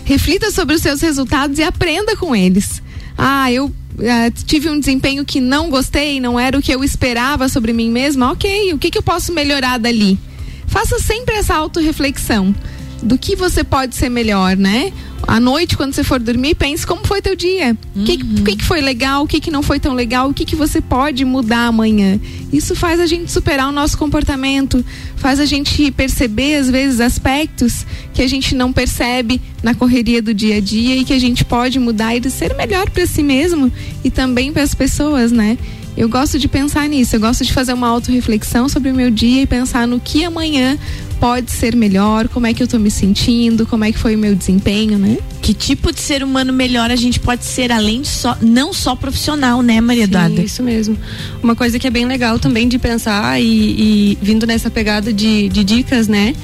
reflita 0.04 0.52
sobre 0.52 0.76
os 0.76 0.82
seus 0.82 1.00
resultados 1.00 1.58
e 1.58 1.64
aprenda 1.64 2.16
com 2.16 2.34
eles. 2.34 2.80
Ah, 3.18 3.50
eu 3.50 3.72
Uh, 3.98 4.32
tive 4.46 4.70
um 4.70 4.80
desempenho 4.80 5.26
que 5.26 5.42
não 5.42 5.68
gostei, 5.68 6.20
não 6.20 6.40
era 6.40 6.56
o 6.56 6.62
que 6.62 6.72
eu 6.72 6.82
esperava 6.82 7.50
sobre 7.50 7.70
mim 7.70 7.90
mesma, 7.90 8.32
ok, 8.32 8.72
o 8.72 8.78
que, 8.78 8.90
que 8.90 8.96
eu 8.96 9.02
posso 9.02 9.30
melhorar 9.30 9.78
dali? 9.78 10.18
Faça 10.66 10.98
sempre 11.00 11.34
essa 11.34 11.54
autorreflexão 11.54 12.54
do 13.02 13.18
que 13.18 13.34
você 13.34 13.64
pode 13.64 13.94
ser 13.94 14.08
melhor, 14.08 14.56
né? 14.56 14.92
À 15.26 15.38
noite, 15.38 15.76
quando 15.76 15.92
você 15.92 16.02
for 16.02 16.18
dormir, 16.18 16.54
pense 16.54 16.86
como 16.86 17.06
foi 17.06 17.20
teu 17.22 17.36
dia. 17.36 17.76
O 17.94 18.04
que, 18.04 18.16
que, 18.16 18.56
que, 18.56 18.64
foi 18.64 18.80
legal, 18.80 19.22
o 19.24 19.26
que, 19.26 19.38
que 19.38 19.50
não 19.50 19.62
foi 19.62 19.78
tão 19.78 19.94
legal, 19.94 20.28
o 20.28 20.34
que, 20.34 20.44
que 20.44 20.56
você 20.56 20.80
pode 20.80 21.24
mudar 21.24 21.66
amanhã. 21.66 22.18
Isso 22.52 22.74
faz 22.74 22.98
a 22.98 23.06
gente 23.06 23.30
superar 23.30 23.68
o 23.68 23.72
nosso 23.72 23.96
comportamento, 23.96 24.84
faz 25.16 25.38
a 25.38 25.44
gente 25.44 25.90
perceber, 25.92 26.56
às 26.56 26.70
vezes, 26.70 27.00
aspectos 27.00 27.86
que 28.12 28.22
a 28.22 28.26
gente 28.26 28.54
não 28.54 28.72
percebe 28.72 29.40
na 29.62 29.74
correria 29.74 30.22
do 30.22 30.34
dia 30.34 30.56
a 30.56 30.60
dia 30.60 30.96
e 30.96 31.04
que 31.04 31.12
a 31.12 31.18
gente 31.18 31.44
pode 31.44 31.78
mudar 31.78 32.16
e 32.16 32.30
ser 32.30 32.54
melhor 32.56 32.88
para 32.90 33.06
si 33.06 33.22
mesmo 33.22 33.70
e 34.02 34.10
também 34.10 34.52
para 34.52 34.62
as 34.62 34.74
pessoas, 34.74 35.30
né? 35.30 35.58
Eu 35.96 36.08
gosto 36.08 36.38
de 36.38 36.48
pensar 36.48 36.88
nisso, 36.88 37.16
eu 37.16 37.20
gosto 37.20 37.44
de 37.44 37.52
fazer 37.52 37.72
uma 37.72 37.88
autorreflexão 37.88 38.68
sobre 38.68 38.90
o 38.90 38.94
meu 38.94 39.10
dia 39.10 39.42
e 39.42 39.46
pensar 39.46 39.86
no 39.86 40.00
que 40.00 40.24
amanhã 40.24 40.78
pode 41.20 41.50
ser 41.50 41.76
melhor, 41.76 42.28
como 42.28 42.46
é 42.46 42.54
que 42.54 42.62
eu 42.62 42.66
tô 42.66 42.78
me 42.78 42.90
sentindo, 42.90 43.66
como 43.66 43.84
é 43.84 43.92
que 43.92 43.98
foi 43.98 44.16
o 44.16 44.18
meu 44.18 44.34
desempenho, 44.34 44.98
né? 44.98 45.18
Que 45.42 45.52
tipo 45.52 45.92
de 45.92 46.00
ser 46.00 46.24
humano 46.24 46.50
melhor 46.50 46.90
a 46.90 46.96
gente 46.96 47.20
pode 47.20 47.44
ser, 47.44 47.70
além 47.70 48.00
de 48.00 48.08
só, 48.08 48.36
não 48.40 48.72
só 48.72 48.96
profissional, 48.96 49.60
né, 49.60 49.80
Maria 49.82 50.04
Eduarda? 50.04 50.40
Isso 50.40 50.62
mesmo. 50.62 50.96
Uma 51.42 51.54
coisa 51.54 51.78
que 51.78 51.86
é 51.86 51.90
bem 51.90 52.06
legal 52.06 52.38
também 52.38 52.66
de 52.66 52.78
pensar 52.78 53.38
e, 53.40 53.44
e 53.44 54.18
vindo 54.22 54.46
nessa 54.46 54.70
pegada 54.70 55.12
de, 55.12 55.50
de 55.50 55.62
dicas, 55.62 56.08
né? 56.08 56.34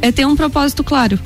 É 0.00 0.12
ter 0.12 0.24
um 0.24 0.36
propósito 0.36 0.84
claro 0.84 1.18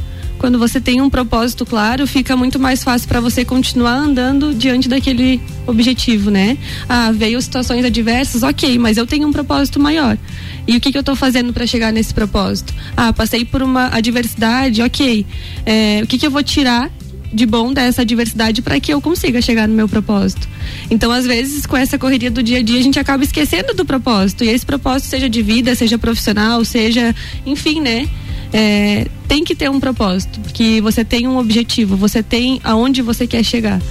quando 0.44 0.58
você 0.58 0.78
tem 0.78 1.00
um 1.00 1.08
propósito 1.08 1.64
claro, 1.64 2.06
fica 2.06 2.36
muito 2.36 2.58
mais 2.58 2.84
fácil 2.84 3.08
para 3.08 3.18
você 3.18 3.46
continuar 3.46 3.94
andando 3.94 4.52
diante 4.52 4.90
daquele 4.90 5.40
objetivo, 5.66 6.30
né? 6.30 6.58
Ah, 6.86 7.10
veio 7.12 7.40
situações 7.40 7.82
adversas, 7.82 8.42
ok, 8.42 8.78
mas 8.78 8.98
eu 8.98 9.06
tenho 9.06 9.26
um 9.26 9.32
propósito 9.32 9.80
maior. 9.80 10.18
E 10.66 10.77
o 10.77 10.81
que, 10.81 10.90
que 10.90 10.98
eu 10.98 11.00
estou 11.00 11.14
fazendo 11.16 11.53
para 11.53 11.66
chegar 11.66 11.92
nesse 11.92 12.12
propósito? 12.12 12.74
Ah, 12.96 13.12
passei 13.12 13.44
por 13.44 13.62
uma 13.62 13.94
adversidade, 13.94 14.83
ok. 14.83 15.27
É, 15.66 16.00
o 16.03 16.07
que, 16.07 16.18
que 16.18 16.27
eu 16.27 16.31
vou 16.31 16.42
tirar 16.42 16.90
de 17.33 17.46
bom 17.46 17.72
dessa 17.72 18.03
adversidade 18.03 18.62
para 18.62 18.79
que 18.79 18.94
eu 18.94 19.00
consiga 19.00 19.42
chegar 19.42 19.66
no 19.66 19.74
meu 19.74 19.88
propósito. 19.88 20.48
Então, 20.88 21.11
às 21.11 21.27
vezes, 21.27 21.66
com 21.66 21.77
essa 21.77 21.98
correria 21.98 22.31
do 22.31 22.40
dia 22.44 22.59
a 22.59 22.62
dia, 22.62 22.79
a 22.79 22.83
gente 22.83 22.98
acaba 22.98 23.24
esquecendo 23.24 23.74
do 23.74 23.85
propósito. 23.85 24.44
E 24.44 24.48
esse 24.48 24.64
propósito, 24.64 25.11
seja 25.11 25.29
de 25.29 25.42
vida, 25.42 25.74
seja 25.74 25.98
profissional, 25.98 26.64
seja, 26.64 27.12
enfim, 27.44 27.81
né? 27.81 28.09
é, 28.55 29.09
tem 29.27 29.42
que 29.42 29.57
ter 29.57 29.68
um 29.68 29.81
propósito, 29.81 30.38
porque 30.38 30.81
você 30.81 31.05
tem 31.05 31.27
um 31.27 31.37
objetivo, 31.38 31.96
você 31.96 32.22
tem 32.22 32.61
aonde 32.62 33.03
você 33.03 33.27
quer 33.27 33.42
chegar. 33.42 33.83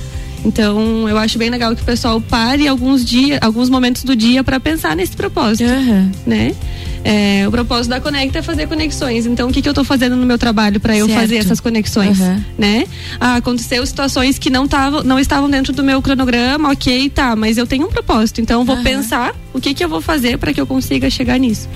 Então, 0.46 1.08
eu 1.08 1.18
acho 1.18 1.38
bem 1.38 1.50
legal 1.50 1.76
que 1.76 1.82
o 1.82 1.86
pessoal 1.86 2.20
pare 2.20 2.68
alguns 2.68 3.06
dias, 3.06 3.40
alguns 3.42 3.70
momentos 3.70 4.04
do 4.04 4.16
dia 4.16 4.44
para 4.44 4.60
pensar 4.60 4.96
nesse 4.96 5.16
propósito, 5.16 5.70
uhum. 5.70 6.12
né? 6.26 6.54
É, 7.06 7.46
o 7.46 7.52
propósito 7.52 7.90
da 7.90 8.00
Conecta 8.00 8.40
é 8.40 8.42
fazer 8.42 8.68
conexões. 8.68 9.26
Então, 9.26 9.50
o 9.50 9.52
que, 9.52 9.62
que 9.62 9.68
eu 9.68 9.72
estou 9.72 9.84
fazendo 9.84 10.16
no 10.16 10.26
meu 10.26 10.38
trabalho 10.38 10.80
para 10.80 10.96
eu 10.96 11.08
fazer 11.10 11.38
essas 11.38 11.60
conexões, 11.60 12.20
uhum. 12.20 12.42
né? 12.58 12.86
Ah, 13.20 13.36
aconteceu 13.36 13.86
situações 13.86 14.40
que 14.40 14.50
não 14.50 14.68
tavam, 14.68 15.04
não 15.04 15.20
estavam 15.20 15.50
dentro 15.50 15.74
do 15.74 15.84
meu 15.84 16.02
cronograma, 16.02 16.72
ok, 16.72 17.10
tá, 17.10 17.36
mas 17.36 17.58
eu 17.58 17.68
tenho 17.68 17.88
um 17.88 17.90
propósito. 17.90 18.40
Então, 18.40 18.62
eu 18.62 18.66
vou 18.66 18.78
uhum. 18.78 18.84
pensar 18.84 19.36
o 19.54 19.60
que 19.60 19.74
que 19.74 19.84
eu 19.84 19.90
vou 19.90 20.00
fazer 20.00 20.38
para 20.38 20.54
que 20.54 20.62
eu 20.62 20.66
consiga 20.66 21.10
chegar 21.10 21.38
nisso. 21.38 21.68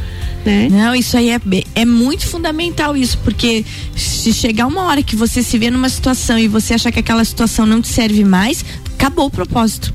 Né? 0.48 0.70
Não, 0.70 0.96
isso 0.96 1.18
aí 1.18 1.30
é, 1.30 1.40
é 1.76 1.84
muito 1.84 2.26
fundamental 2.26 2.96
isso, 2.96 3.18
porque 3.18 3.66
se 3.94 4.32
chegar 4.32 4.66
uma 4.66 4.84
hora 4.84 5.04
que 5.04 5.14
você 5.14 5.44
se 5.44 5.58
vê 5.58 5.70
numa 5.70 5.90
situação 5.90 6.40
e 6.40 6.48
você 6.48 6.74
achar 6.74 6.90
que 6.90 7.00
aquela 7.00 7.26
situação 7.26 7.66
não 7.66 7.82
te 7.82 7.90
serve 7.90 8.24
mais, 8.24 8.64
acabou 8.94 9.26
o 9.26 9.30
propósito. 9.30 9.94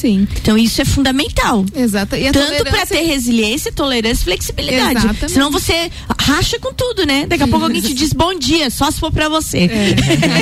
Sim. 0.00 0.26
Então 0.40 0.56
isso 0.56 0.80
é 0.80 0.84
fundamental. 0.86 1.62
Exato. 1.76 2.16
E 2.16 2.32
Tanto 2.32 2.64
para 2.64 2.86
ter 2.86 3.02
resiliência, 3.02 3.70
tolerância 3.70 4.22
e 4.22 4.24
flexibilidade. 4.24 4.98
Exatamente. 4.98 5.32
Senão 5.32 5.50
você 5.50 5.90
racha 6.18 6.58
com 6.58 6.72
tudo, 6.72 7.04
né? 7.04 7.26
Daqui 7.26 7.42
a 7.42 7.48
pouco 7.48 7.66
alguém 7.66 7.82
te 7.82 7.92
diz 7.92 8.14
bom 8.14 8.32
dia, 8.38 8.70
só 8.70 8.90
se 8.90 8.98
for 8.98 9.12
para 9.12 9.28
você. 9.28 9.58
É. 9.58 9.94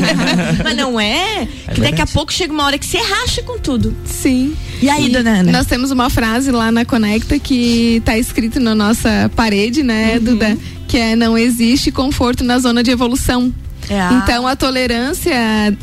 Mas 0.63 0.77
não 0.77 1.01
é? 1.01 1.49
é 1.67 1.75
que 1.75 1.81
daqui 1.81 2.01
a 2.01 2.07
pouco 2.07 2.33
chega 2.33 2.53
uma 2.53 2.65
hora 2.67 2.79
que 2.79 2.87
você 2.87 2.99
racha 2.99 3.43
com 3.43 3.59
tudo. 3.59 3.97
Sim. 4.05 4.55
E 4.81 4.89
aí, 4.89 5.07
e 5.07 5.11
dona 5.11 5.41
Ana? 5.41 5.51
Nós 5.51 5.67
temos 5.67 5.91
uma 5.91 6.09
frase 6.09 6.53
lá 6.53 6.71
na 6.71 6.85
Conecta 6.85 7.37
que 7.41 8.01
tá 8.05 8.17
escrito 8.17 8.61
na 8.61 8.77
nossa 8.77 9.29
parede, 9.35 9.83
né, 9.83 10.15
uhum. 10.19 10.25
Duda? 10.25 10.57
Que 10.87 10.99
é 10.99 11.17
não 11.17 11.37
existe 11.37 11.91
conforto 11.91 12.45
na 12.45 12.61
zona 12.61 12.81
de 12.81 12.93
evolução. 12.93 13.53
É. 13.89 14.15
Então 14.15 14.47
a 14.47 14.55
tolerância 14.55 15.35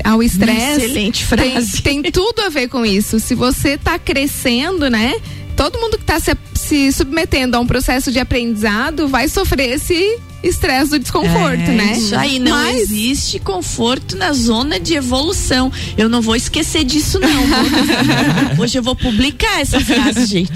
ao 0.04 0.22
estresse 0.22 1.12
tem, 1.36 2.02
tem 2.02 2.12
tudo 2.12 2.42
a 2.42 2.50
ver 2.50 2.68
com 2.68 2.86
isso. 2.86 3.20
Se 3.20 3.34
você 3.36 3.70
está 3.70 3.98
crescendo, 3.98 4.90
né? 4.90 5.16
Todo 5.56 5.80
mundo 5.80 5.98
que 5.98 6.04
está 6.04 6.20
se, 6.20 6.36
se 6.54 6.92
submetendo 6.92 7.56
a 7.56 7.60
um 7.60 7.68
processo 7.68 8.12
de 8.12 8.20
aprendizado 8.20 9.08
vai 9.08 9.30
sofrer 9.30 9.76
esse 9.76 10.20
estresse 10.44 10.92
do 10.92 11.00
desconforto, 11.00 11.62
é, 11.62 11.74
né? 11.74 11.94
Isso 11.98 12.16
aí, 12.16 12.40
não 12.40 12.52
Mas... 12.52 12.82
existe 12.82 13.40
conforto 13.40 14.16
na 14.16 14.34
zona 14.34 14.80
de 14.80 14.94
evolução. 14.94 15.72
Eu 15.98 16.08
não 16.08 16.22
vou 16.22 16.36
esquecer 16.36 16.84
disso, 16.84 17.20
não. 17.20 18.60
Hoje 18.62 18.78
eu 18.78 18.84
vou 18.84 18.96
publicar 18.96 19.62
essa 19.62 19.80
frase, 19.80 20.26
gente. 20.26 20.52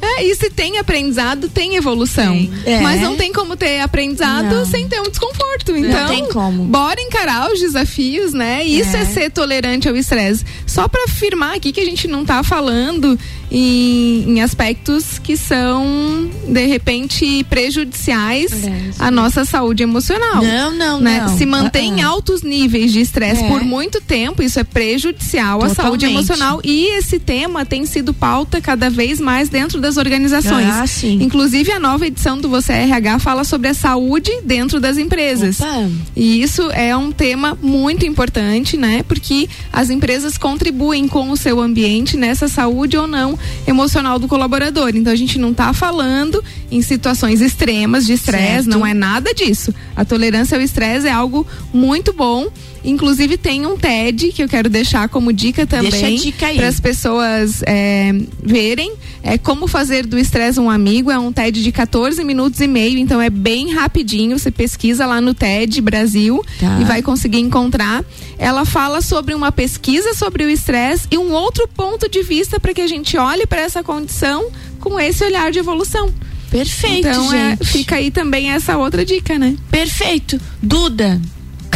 É, 0.00 0.24
e 0.24 0.34
se 0.34 0.50
tem 0.50 0.78
aprendizado, 0.78 1.48
tem 1.48 1.76
evolução. 1.76 2.48
É. 2.64 2.80
Mas 2.80 3.00
não 3.00 3.16
tem 3.16 3.32
como 3.32 3.56
ter 3.56 3.80
aprendizado 3.80 4.54
não. 4.54 4.66
sem 4.66 4.88
ter 4.88 5.00
um 5.00 5.08
desconforto. 5.08 5.76
Então, 5.76 6.00
não 6.00 6.08
tem 6.08 6.28
como. 6.28 6.64
bora 6.64 7.00
encarar 7.00 7.50
os 7.52 7.60
desafios, 7.60 8.32
né? 8.32 8.64
Isso 8.64 8.96
é, 8.96 9.02
é 9.02 9.04
ser 9.04 9.30
tolerante 9.30 9.88
ao 9.88 9.96
estresse. 9.96 10.44
Só 10.66 10.88
para 10.88 11.04
afirmar 11.04 11.56
aqui 11.56 11.72
que 11.72 11.80
a 11.80 11.84
gente 11.84 12.08
não 12.08 12.24
tá 12.24 12.42
falando 12.42 13.18
em, 13.50 14.24
em 14.30 14.42
aspectos 14.42 15.18
que 15.18 15.36
são, 15.36 16.28
de 16.46 16.66
repente, 16.66 17.44
prejudiciais 17.44 18.64
é, 18.64 18.90
à 18.98 19.10
nossa 19.10 19.44
saúde 19.44 19.82
emocional. 19.82 20.42
Não, 20.42 20.74
não, 20.74 21.00
né? 21.00 21.22
não. 21.26 21.36
Se 21.36 21.46
mantém 21.46 21.94
uh 21.94 21.96
-uh. 21.96 22.04
altos 22.04 22.42
níveis 22.42 22.92
de 22.92 23.00
estresse 23.00 23.42
é. 23.42 23.48
por 23.48 23.62
muito 23.62 24.00
tempo, 24.00 24.42
isso 24.42 24.58
é 24.58 24.64
prejudicial 24.64 25.60
Totalmente. 25.60 25.80
à 25.80 25.82
saúde 25.82 26.06
emocional. 26.06 26.60
E 26.62 26.98
esse 26.98 27.18
tema 27.18 27.64
tem 27.64 27.86
sido 27.86 28.12
pauta 28.12 28.60
cada 28.60 28.90
vez 28.90 29.20
mais 29.20 29.48
dentro 29.48 29.80
das 29.80 29.96
organizações. 29.96 30.68
Ah, 30.68 30.86
sim. 30.86 31.18
Inclusive, 31.22 31.72
a 31.72 31.80
nova 31.80 32.06
edição 32.06 32.38
do 32.38 32.48
Você 32.48 32.72
RH 32.72 33.18
fala 33.20 33.44
sobre 33.44 33.68
a 33.68 33.74
saúde 33.74 34.30
dentro 34.44 34.80
das 34.80 34.98
empresas. 34.98 35.60
Opa. 35.60 35.88
E 36.14 36.42
isso 36.42 36.70
é 36.72 36.96
um 36.96 37.10
tema 37.10 37.56
muito 37.62 38.04
importante, 38.04 38.76
né? 38.76 39.02
Porque 39.02 39.48
as 39.72 39.90
empresas 39.90 40.36
contribuem 40.36 41.08
com 41.08 41.30
o 41.30 41.36
seu 41.36 41.60
ambiente 41.60 42.16
nessa 42.16 42.48
saúde 42.48 42.96
ou 42.96 43.06
não 43.06 43.37
emocional 43.66 44.18
do 44.18 44.28
colaborador. 44.28 44.90
Então 44.94 45.12
a 45.12 45.16
gente 45.16 45.38
não 45.38 45.50
está 45.50 45.72
falando 45.72 46.42
em 46.70 46.82
situações 46.82 47.40
extremas 47.40 48.06
de 48.06 48.12
estresse, 48.12 48.68
não 48.68 48.86
é 48.86 48.94
nada 48.94 49.32
disso. 49.34 49.74
A 49.96 50.04
tolerância 50.04 50.56
ao 50.56 50.62
estresse 50.62 51.06
é 51.06 51.12
algo 51.12 51.46
muito 51.72 52.12
bom. 52.12 52.48
Inclusive 52.84 53.36
tem 53.36 53.66
um 53.66 53.76
TED 53.76 54.32
que 54.32 54.42
eu 54.42 54.48
quero 54.48 54.68
deixar 54.68 55.08
como 55.08 55.32
dica 55.32 55.66
também 55.66 56.32
para 56.56 56.68
as 56.68 56.80
pessoas 56.80 57.62
é, 57.66 58.12
verem 58.42 58.92
é 59.22 59.36
como 59.36 59.66
fazer 59.66 60.06
do 60.06 60.18
estresse 60.18 60.60
um 60.60 60.70
amigo. 60.70 61.10
É 61.10 61.18
um 61.18 61.32
TED 61.32 61.62
de 61.62 61.72
14 61.72 62.22
minutos 62.24 62.60
e 62.60 62.66
meio, 62.66 62.98
então 62.98 63.20
é 63.20 63.30
bem 63.30 63.72
rapidinho. 63.72 64.38
Você 64.38 64.50
pesquisa 64.50 65.06
lá 65.06 65.20
no 65.20 65.34
TED 65.34 65.80
Brasil 65.80 66.42
tá. 66.58 66.78
e 66.80 66.84
vai 66.84 67.02
conseguir 67.02 67.40
encontrar. 67.40 68.04
Ela 68.38 68.64
fala 68.64 69.02
sobre 69.02 69.34
uma 69.34 69.50
pesquisa 69.50 70.14
sobre 70.14 70.44
o 70.44 70.50
estresse 70.50 71.06
e 71.10 71.18
um 71.18 71.32
outro 71.32 71.68
ponto 71.68 72.08
de 72.08 72.22
vista 72.22 72.60
para 72.60 72.72
que 72.72 72.80
a 72.80 72.86
gente 72.86 73.16
olhe 73.16 73.46
para 73.46 73.60
essa 73.60 73.82
condição 73.82 74.50
com 74.80 74.98
esse 74.98 75.24
olhar 75.24 75.50
de 75.50 75.58
evolução. 75.58 76.12
Perfeito, 76.50 77.06
então, 77.06 77.32
é, 77.34 77.56
fica 77.56 77.96
aí 77.96 78.10
também 78.10 78.50
essa 78.50 78.78
outra 78.78 79.04
dica, 79.04 79.38
né? 79.38 79.54
Perfeito. 79.70 80.40
Duda, 80.62 81.20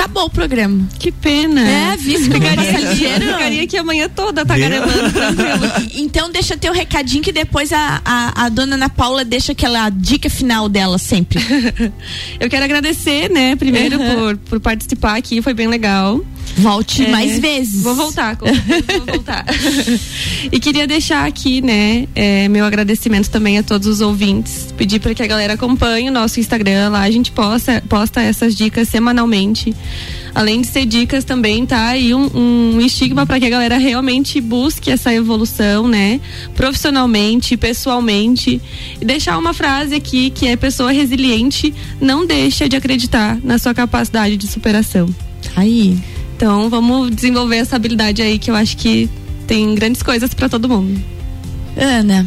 acabou 0.03 0.25
o 0.25 0.31
programa. 0.31 0.89
Que 0.99 1.13
pena. 1.13 1.61
É, 1.61 1.97
vice 1.97 2.29
pegaria 2.29 2.73
dinheiro. 2.95 3.25
Ficaria 3.25 3.63
aqui 3.63 3.77
amanhã 3.77 4.09
toda 4.09 4.45
tagarelando, 4.45 5.13
tranquilo. 5.13 5.93
Então 6.03 6.31
deixa 6.31 6.57
teu 6.57 6.73
recadinho 6.73 7.23
que 7.23 7.33
depois 7.33 7.73
a, 7.73 8.01
a, 8.05 8.45
a, 8.45 8.49
dona 8.49 8.75
Ana 8.75 8.89
Paula 8.89 9.25
deixa 9.25 9.53
aquela 9.53 9.89
dica 9.91 10.29
final 10.29 10.69
dela 10.69 10.99
sempre. 10.99 11.39
Eu 12.41 12.49
quero 12.51 12.65
agradecer, 12.65 13.31
né, 13.31 13.55
primeiro 13.57 13.99
uhum. 13.99 14.15
por, 14.15 14.37
por 14.39 14.61
participar 14.61 15.17
aqui, 15.17 15.41
foi 15.41 15.55
bem 15.55 15.69
legal. 15.69 16.21
Volte 16.57 17.05
é, 17.05 17.09
mais 17.09 17.39
vezes. 17.39 17.83
Vou 17.83 17.95
voltar, 17.95 18.37
vou 18.37 19.07
voltar. 19.07 19.45
e 20.51 20.61
queria 20.61 20.87
deixar 20.87 21.27
aqui, 21.27 21.63
né, 21.63 22.07
é, 22.15 22.49
meu 22.49 22.65
agradecimento 22.65 23.31
também 23.31 23.59
a 23.59 23.63
todos 23.63 23.87
os 23.87 24.01
ouvintes. 24.01 24.73
Pedir 24.77 25.01
para 25.01 25.15
que 25.15 25.23
a 25.23 25.27
galera 25.27 25.55
acompanhe 25.55 26.09
o 26.09 26.13
nosso 26.13 26.41
Instagram 26.41 26.91
lá, 26.91 27.03
a 27.03 27.11
gente 27.11 27.31
posta, 27.33 27.83
posta 27.89 28.21
essas 28.21 28.55
dicas 28.55 28.89
semanalmente. 28.89 29.75
Além 30.35 30.63
de 30.63 30.67
ser 30.67 30.87
dicas 30.87 31.25
também, 31.25 31.67
tá 31.67 31.89
aí 31.89 32.15
um, 32.15 32.31
um 32.35 32.81
estigma 32.81 33.27
para 33.27 33.39
que 33.39 33.47
a 33.47 33.51
galera 33.51 33.77
realmente 33.77 34.41
busque 34.41 34.91
essa 34.91 35.13
evolução, 35.13 35.87
né? 35.87 36.21
Profissionalmente, 36.57 37.57
pessoalmente. 37.57 38.61
E 39.01 39.05
deixar 39.05 39.37
uma 39.37 39.53
frase 39.53 39.95
aqui 39.95 40.31
que 40.31 40.47
é 40.47 40.57
pessoa 40.57 40.91
resiliente 40.91 41.75
não 42.01 42.27
deixa 42.27 42.67
de 42.67 42.77
acreditar 42.77 43.39
na 43.45 43.59
sua 43.59 43.75
capacidade 43.75 44.37
de 44.39 44.47
superação. 44.47 45.15
Aí. 45.55 45.99
Então 46.43 46.69
vamos 46.69 47.15
desenvolver 47.15 47.59
essa 47.59 47.77
habilidade 47.77 48.21
aí 48.21 48.37
que 48.37 48.51
eu 48.51 48.57
acho 48.57 48.77
que 48.77 49.09
tem 49.47 49.77
grandes 49.77 50.03
coisas 50.03 50.35
para 50.35 50.49
todo 50.49 50.69
mundo. 50.69 51.01
Ana. 51.77 52.27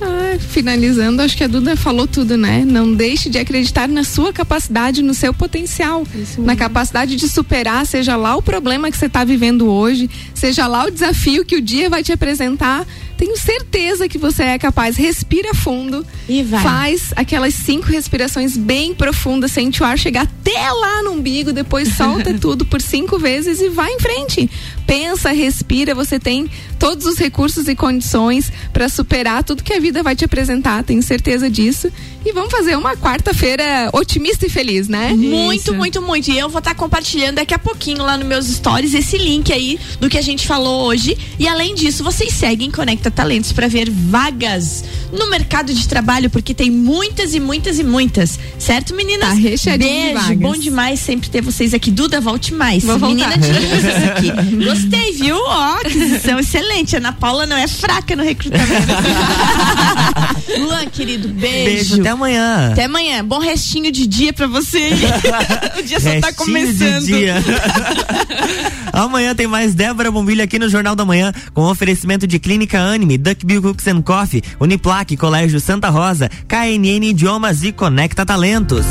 Ah, 0.00 0.36
finalizando, 0.40 1.22
acho 1.22 1.36
que 1.36 1.44
a 1.44 1.46
Duda 1.46 1.76
falou 1.76 2.08
tudo, 2.08 2.36
né? 2.36 2.64
Não 2.66 2.92
deixe 2.92 3.30
de 3.30 3.38
acreditar 3.38 3.86
na 3.86 4.02
sua 4.02 4.32
capacidade, 4.32 5.02
no 5.02 5.14
seu 5.14 5.32
potencial, 5.32 6.04
na 6.36 6.56
capacidade 6.56 7.14
de 7.14 7.28
superar, 7.28 7.86
seja 7.86 8.16
lá 8.16 8.34
o 8.34 8.42
problema 8.42 8.90
que 8.90 8.96
você 8.96 9.06
está 9.06 9.22
vivendo 9.22 9.68
hoje, 9.68 10.10
seja 10.34 10.66
lá 10.66 10.86
o 10.86 10.90
desafio 10.90 11.44
que 11.44 11.54
o 11.54 11.62
dia 11.62 11.88
vai 11.88 12.02
te 12.02 12.10
apresentar. 12.10 12.84
Tenho 13.18 13.36
certeza 13.36 14.08
que 14.08 14.16
você 14.16 14.44
é 14.44 14.58
capaz. 14.58 14.96
Respira 14.96 15.52
fundo 15.52 16.06
e 16.28 16.42
vai. 16.44 16.62
Faz 16.62 17.12
aquelas 17.16 17.52
cinco 17.52 17.88
respirações 17.88 18.56
bem 18.56 18.94
profundas, 18.94 19.50
sente 19.50 19.82
o 19.82 19.86
ar 19.86 19.98
chegar 19.98 20.22
até 20.22 20.70
lá 20.70 21.02
no 21.02 21.10
umbigo, 21.10 21.52
depois 21.52 21.96
solta 21.96 22.32
tudo 22.38 22.64
por 22.64 22.80
cinco 22.80 23.18
vezes 23.18 23.60
e 23.60 23.68
vai 23.68 23.90
em 23.92 23.98
frente. 23.98 24.48
Pensa, 24.88 25.32
respira. 25.32 25.94
Você 25.94 26.18
tem 26.18 26.50
todos 26.78 27.04
os 27.04 27.18
recursos 27.18 27.68
e 27.68 27.76
condições 27.76 28.50
para 28.72 28.88
superar 28.88 29.44
tudo 29.44 29.62
que 29.62 29.74
a 29.74 29.78
vida 29.78 30.02
vai 30.02 30.16
te 30.16 30.24
apresentar. 30.24 30.82
Tenho 30.82 31.02
certeza 31.02 31.50
disso. 31.50 31.92
E 32.24 32.32
vamos 32.32 32.50
fazer 32.50 32.76
uma 32.76 32.96
quarta-feira 32.96 33.90
otimista 33.92 34.46
e 34.46 34.48
feliz, 34.48 34.88
né? 34.88 35.10
Muito, 35.12 35.60
Isso. 35.62 35.74
muito, 35.74 36.02
muito. 36.02 36.30
E 36.30 36.38
eu 36.38 36.48
vou 36.48 36.58
estar 36.58 36.70
tá 36.70 36.76
compartilhando 36.76 37.36
daqui 37.36 37.54
a 37.54 37.58
pouquinho 37.58 38.02
lá 38.02 38.16
nos 38.16 38.26
meus 38.26 38.46
stories 38.46 38.92
esse 38.94 39.16
link 39.16 39.52
aí 39.52 39.78
do 40.00 40.08
que 40.08 40.18
a 40.18 40.22
gente 40.22 40.46
falou 40.46 40.86
hoje. 40.86 41.16
E 41.38 41.46
além 41.46 41.74
disso, 41.74 42.02
vocês 42.02 42.32
seguem 42.32 42.70
Conecta 42.70 43.10
Talentos 43.10 43.52
para 43.52 43.68
ver 43.68 43.90
vagas 43.90 44.84
no 45.12 45.28
mercado 45.30 45.72
de 45.72 45.86
trabalho, 45.86 46.28
porque 46.28 46.52
tem 46.52 46.70
muitas 46.70 47.34
e 47.34 47.40
muitas 47.40 47.78
e 47.78 47.84
muitas. 47.84 48.38
Certo, 48.58 48.94
meninas? 48.94 49.28
Tá 49.28 49.34
recheadinho 49.34 49.90
Beijo, 49.90 50.08
de 50.08 50.14
vagas. 50.14 50.38
bom 50.38 50.52
demais 50.52 51.00
sempre 51.00 51.30
ter 51.30 51.40
vocês 51.40 51.72
aqui. 51.72 51.90
Duda, 51.90 52.20
volte 52.20 52.52
mais. 52.52 52.84
Vou 52.84 52.98
Menina 52.98 53.30
voltar. 53.30 53.38
de 53.38 54.28
aqui. 54.28 54.56
Gostei, 54.78 55.12
viu? 55.12 55.36
Ó, 55.36 55.74
aquisição 55.74 56.38
excelente. 56.38 56.96
Ana 56.96 57.12
Paula 57.12 57.46
não 57.46 57.56
é 57.56 57.66
fraca 57.66 58.14
no 58.14 58.22
recrutamento. 58.22 58.68
Luan, 60.58 60.86
querido, 60.86 61.28
beijo. 61.28 61.64
Beijo, 61.64 62.00
até 62.00 62.10
amanhã. 62.10 62.72
Até 62.72 62.84
amanhã. 62.84 63.24
Bom 63.24 63.38
restinho 63.38 63.90
de 63.90 64.06
dia 64.06 64.32
pra 64.32 64.46
você. 64.46 64.90
o 65.78 65.82
dia 65.82 66.00
só 66.00 66.08
tá 66.20 66.28
Restinho 66.28 66.34
começando. 66.36 67.00
de 67.00 67.06
dia. 67.06 67.34
Amanhã 68.92 69.34
tem 69.34 69.46
mais 69.46 69.74
Débora 69.74 70.10
Bombilho 70.10 70.42
aqui 70.42 70.58
no 70.58 70.68
Jornal 70.68 70.96
da 70.96 71.04
Manhã, 71.04 71.32
com 71.54 71.62
oferecimento 71.62 72.26
de 72.26 72.38
Clínica 72.38 72.80
Anime, 72.80 73.16
Duckbill 73.16 73.62
Cooks 73.62 73.86
and 73.86 74.02
Coffee, 74.02 74.42
Uniplaque, 74.58 75.16
Colégio 75.16 75.60
Santa 75.60 75.88
Rosa, 75.88 76.28
KNN 76.48 77.04
Idiomas 77.10 77.62
e 77.62 77.70
Conecta 77.70 78.26
Talentos. 78.26 78.86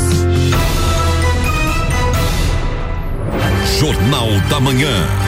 Jornal 3.78 4.28
da 4.48 4.58
Manhã. 4.60 5.27